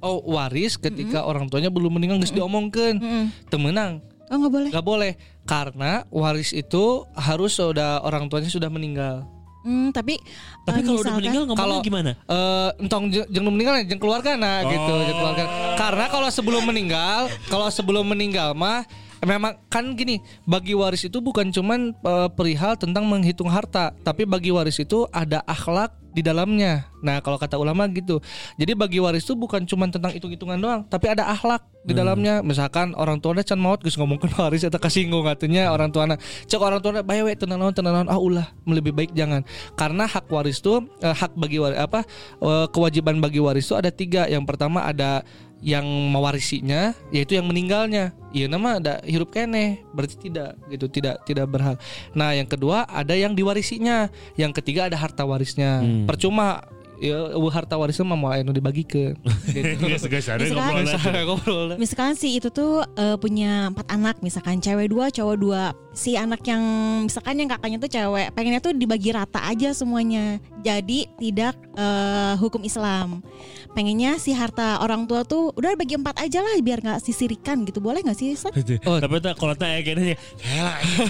[0.00, 2.96] Oh waris ketika orang tuanya belum meninggal geus diomongkeun.
[3.02, 3.24] Mm-mm.
[3.50, 4.70] Temenang Oh nggak boleh.
[4.74, 5.12] nggak boleh
[5.46, 9.26] karena waris itu harus sudah orang tuanya sudah meninggal.
[9.66, 10.14] Hmm, tapi
[10.62, 12.10] Tapi eh, kalau udah meninggal ngomongnya kalau- gimana?
[12.14, 15.44] Eh, entong je- jeung nu meninggal jeung keluarga nah gitu, jeung keluarga.
[15.74, 18.86] Karena kalau sebelum meninggal, kalau sebelum meninggal mah
[19.24, 24.52] memang kan gini, bagi waris itu bukan cuman eh, perihal tentang menghitung harta, tapi bagi
[24.52, 26.88] waris itu ada akhlak di dalamnya.
[27.04, 28.24] Nah, kalau kata ulama gitu.
[28.56, 32.40] Jadi bagi waris itu bukan cuman tentang hitung-hitungan doang, tapi ada akhlak di dalamnya.
[32.40, 36.16] Misalkan orang tuanya can maut geus ngomongkeun waris eta kasinggung atunya orang tuana.
[36.48, 39.44] Cek orang tuana bae we teu naon teu naon ah ulah lebih baik jangan.
[39.76, 42.08] Karena hak waris itu eh, hak bagi waris apa
[42.40, 44.24] eh, kewajiban bagi waris itu ada tiga.
[44.24, 45.20] Yang pertama ada
[45.64, 51.48] yang mewarisinya yaitu yang meninggalnya iya nama ada hirup kene berarti tidak gitu tidak tidak
[51.48, 51.80] berhak
[52.12, 56.60] nah yang kedua ada yang diwarisinya yang ketiga ada harta warisnya percuma
[57.00, 59.16] ya harta warisnya mah mau anu dibagikeun
[59.52, 59.84] gitu.
[59.92, 61.76] Misalkan-.
[61.76, 65.62] Misalkan si itu tuh eh, punya empat anak, misalkan cewek dua, cowok dua.
[65.96, 66.60] Si anak yang
[67.08, 70.36] misalkan yang kakaknya tuh cewek, pengennya tuh dibagi rata aja semuanya.
[70.60, 73.24] Jadi tidak eh, hukum Islam.
[73.72, 77.80] Pengennya si harta orang tua tuh udah bagi empat aja lah, biar nggak sisirikan gitu.
[77.80, 78.36] Boleh nggak sih?
[78.36, 78.52] Ustaz?
[78.84, 79.00] Oh.
[79.00, 80.20] Tapi tak kalau tak kayaknya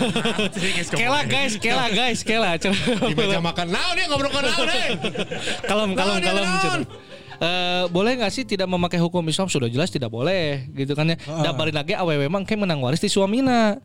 [1.02, 2.54] Kela guys, kela guys, kela.
[2.54, 3.66] Di meja makan.
[3.74, 4.88] Nah, dia ngobrol ke naon eh.
[5.66, 6.82] kalem kalem kalem.
[7.36, 11.18] Eh, boleh nggak sih tidak memakai hukum Islam sudah jelas tidak boleh gitu kan ya.
[11.50, 13.82] Bari lagi awewe mah engke menang waris di suamina.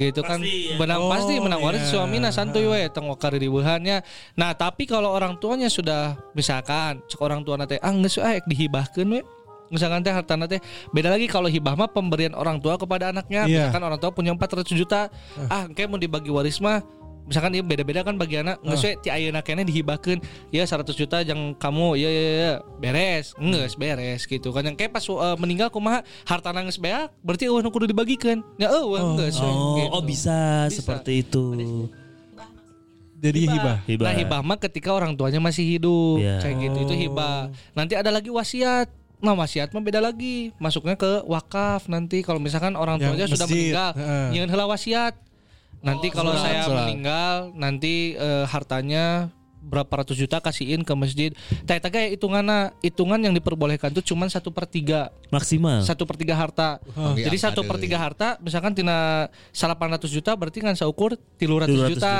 [0.00, 0.40] Gitu kan.
[0.40, 0.76] Pasti, ya.
[0.80, 1.60] menang Oh, pasti menang.
[1.60, 1.90] Waris iya.
[1.92, 4.00] suamina santuy we tong wakari ribuhannya
[4.34, 9.08] nah tapi kalau orang tuanya sudah misalkan cek orang tua teh ah geus ah dihibahkeun
[9.08, 9.20] we
[9.72, 10.60] misalkan teh harta teh
[10.92, 13.48] beda lagi kalau hibah mah pemberian orang tua kepada anaknya.
[13.48, 13.68] Iya.
[13.68, 15.08] misalkan orang tua punya 400 juta.
[15.48, 15.64] Ah.
[15.72, 16.84] Kayak mau dibagi waris mah
[17.22, 20.18] misalkan ya beda-beda kan bagi anak nggak sesuai ti ayeuna kene dihibahkeun
[20.50, 24.90] ya 100 juta yang kamu ya ya ya beres nggak beres gitu kan yang kayak
[24.90, 29.36] pas uh, meninggal kumaha harta nangis beak berarti eueuh nu kudu dibagikan ya eueuh geus
[29.36, 29.88] we, Oh, gitu.
[29.90, 30.78] oh bisa, Bisa.
[30.78, 31.44] seperti itu.
[33.22, 33.78] Jadi hibah.
[33.86, 34.04] Hibah.
[34.04, 36.42] Nah hibah mah ketika orang tuanya masih hidup Iya.
[36.42, 37.54] kayak gitu itu hibah.
[37.70, 38.90] Nanti ada lagi wasiat.
[39.22, 43.94] Nah wasiat mah beda lagi masuknya ke wakaf nanti kalau misalkan orang tuanya sudah meninggal
[43.94, 44.26] Heeh.
[44.34, 45.14] nyeun heula wasiat.
[45.82, 46.86] Nanti kalau surat, saya surat.
[46.86, 51.30] meninggal nanti eh, hartanya berapa ratus juta kasihin ke masjid.
[51.62, 52.44] Tanya kayak hitungan
[52.82, 55.86] hitungan yang diperbolehkan tuh cuma satu per tiga Maksimal.
[55.86, 56.82] satu per tiga harta.
[56.92, 61.90] Oke, Jadi satu per tiga harta, misalkan tina 800 juta berarti kan seukur 300 300
[61.94, 62.14] juta.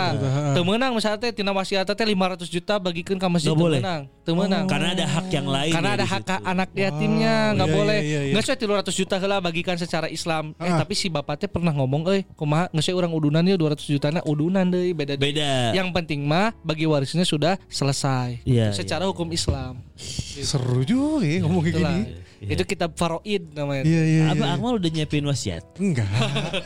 [0.54, 4.06] Teu meunang misalnya teh tina wasiat teh 500 juta bagikeun ka masjid meunang.
[4.22, 4.64] Teu meunang.
[4.70, 5.72] Karena ada hak yang lain.
[5.74, 6.46] Karena ya ada hak situ.
[6.46, 7.98] anak yatimnya nggak iya, boleh.
[8.00, 8.32] iya, iya.
[8.32, 10.54] Nggak sesuai 300 juta heula bagikan secara Islam.
[10.62, 10.78] Eh Ah.
[10.78, 14.64] tapi si bapak teh pernah ngomong euy, kumaha nggak orang udunan ya 200 jutana udunan
[14.68, 15.18] deui beda.
[15.18, 15.74] Beda.
[15.74, 18.44] Yang penting mah bagi warisnya sudah selesai.
[18.44, 19.80] Iya, secara hukum Islam.
[19.96, 21.96] Seru juga ya ngomong kayak Itulah.
[22.42, 22.50] Gini.
[22.58, 23.86] Itu kitab Faroid namanya.
[23.86, 24.22] Iya iya.
[24.34, 24.58] Abang iya.
[24.58, 25.62] Akmal udah nyiapin wasiat.
[25.78, 26.10] Enggak.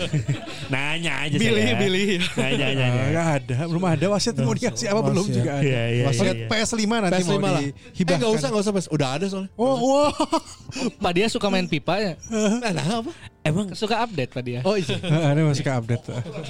[0.72, 1.76] Nanya aja Bilih, saya.
[1.76, 2.08] bilih.
[2.40, 3.02] Nanya nanya.
[3.12, 5.68] Enggak ada, belum ada wasiat mau dikasih apa belum juga ada.
[5.68, 6.48] Iya, iya, Wasiat iya.
[6.48, 7.60] PS5 nanti PS5 mau lah.
[7.60, 8.16] Eh dihibahkan.
[8.16, 8.86] enggak usah, enggak usah, PS.
[8.88, 9.50] Udah ada soalnya.
[9.60, 10.12] Oh, wah.
[11.04, 12.12] Pak dia suka main pipa ya.
[12.32, 13.12] Nah, nah, apa?
[13.46, 14.60] Emang Suka update Pak dia.
[14.66, 14.98] Oh iya.
[15.30, 16.04] Ada masih ke update.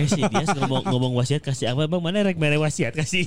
[0.09, 3.27] si dia ngomong ngomong wasiat kasih apa bang mana rek mere wasiat kasih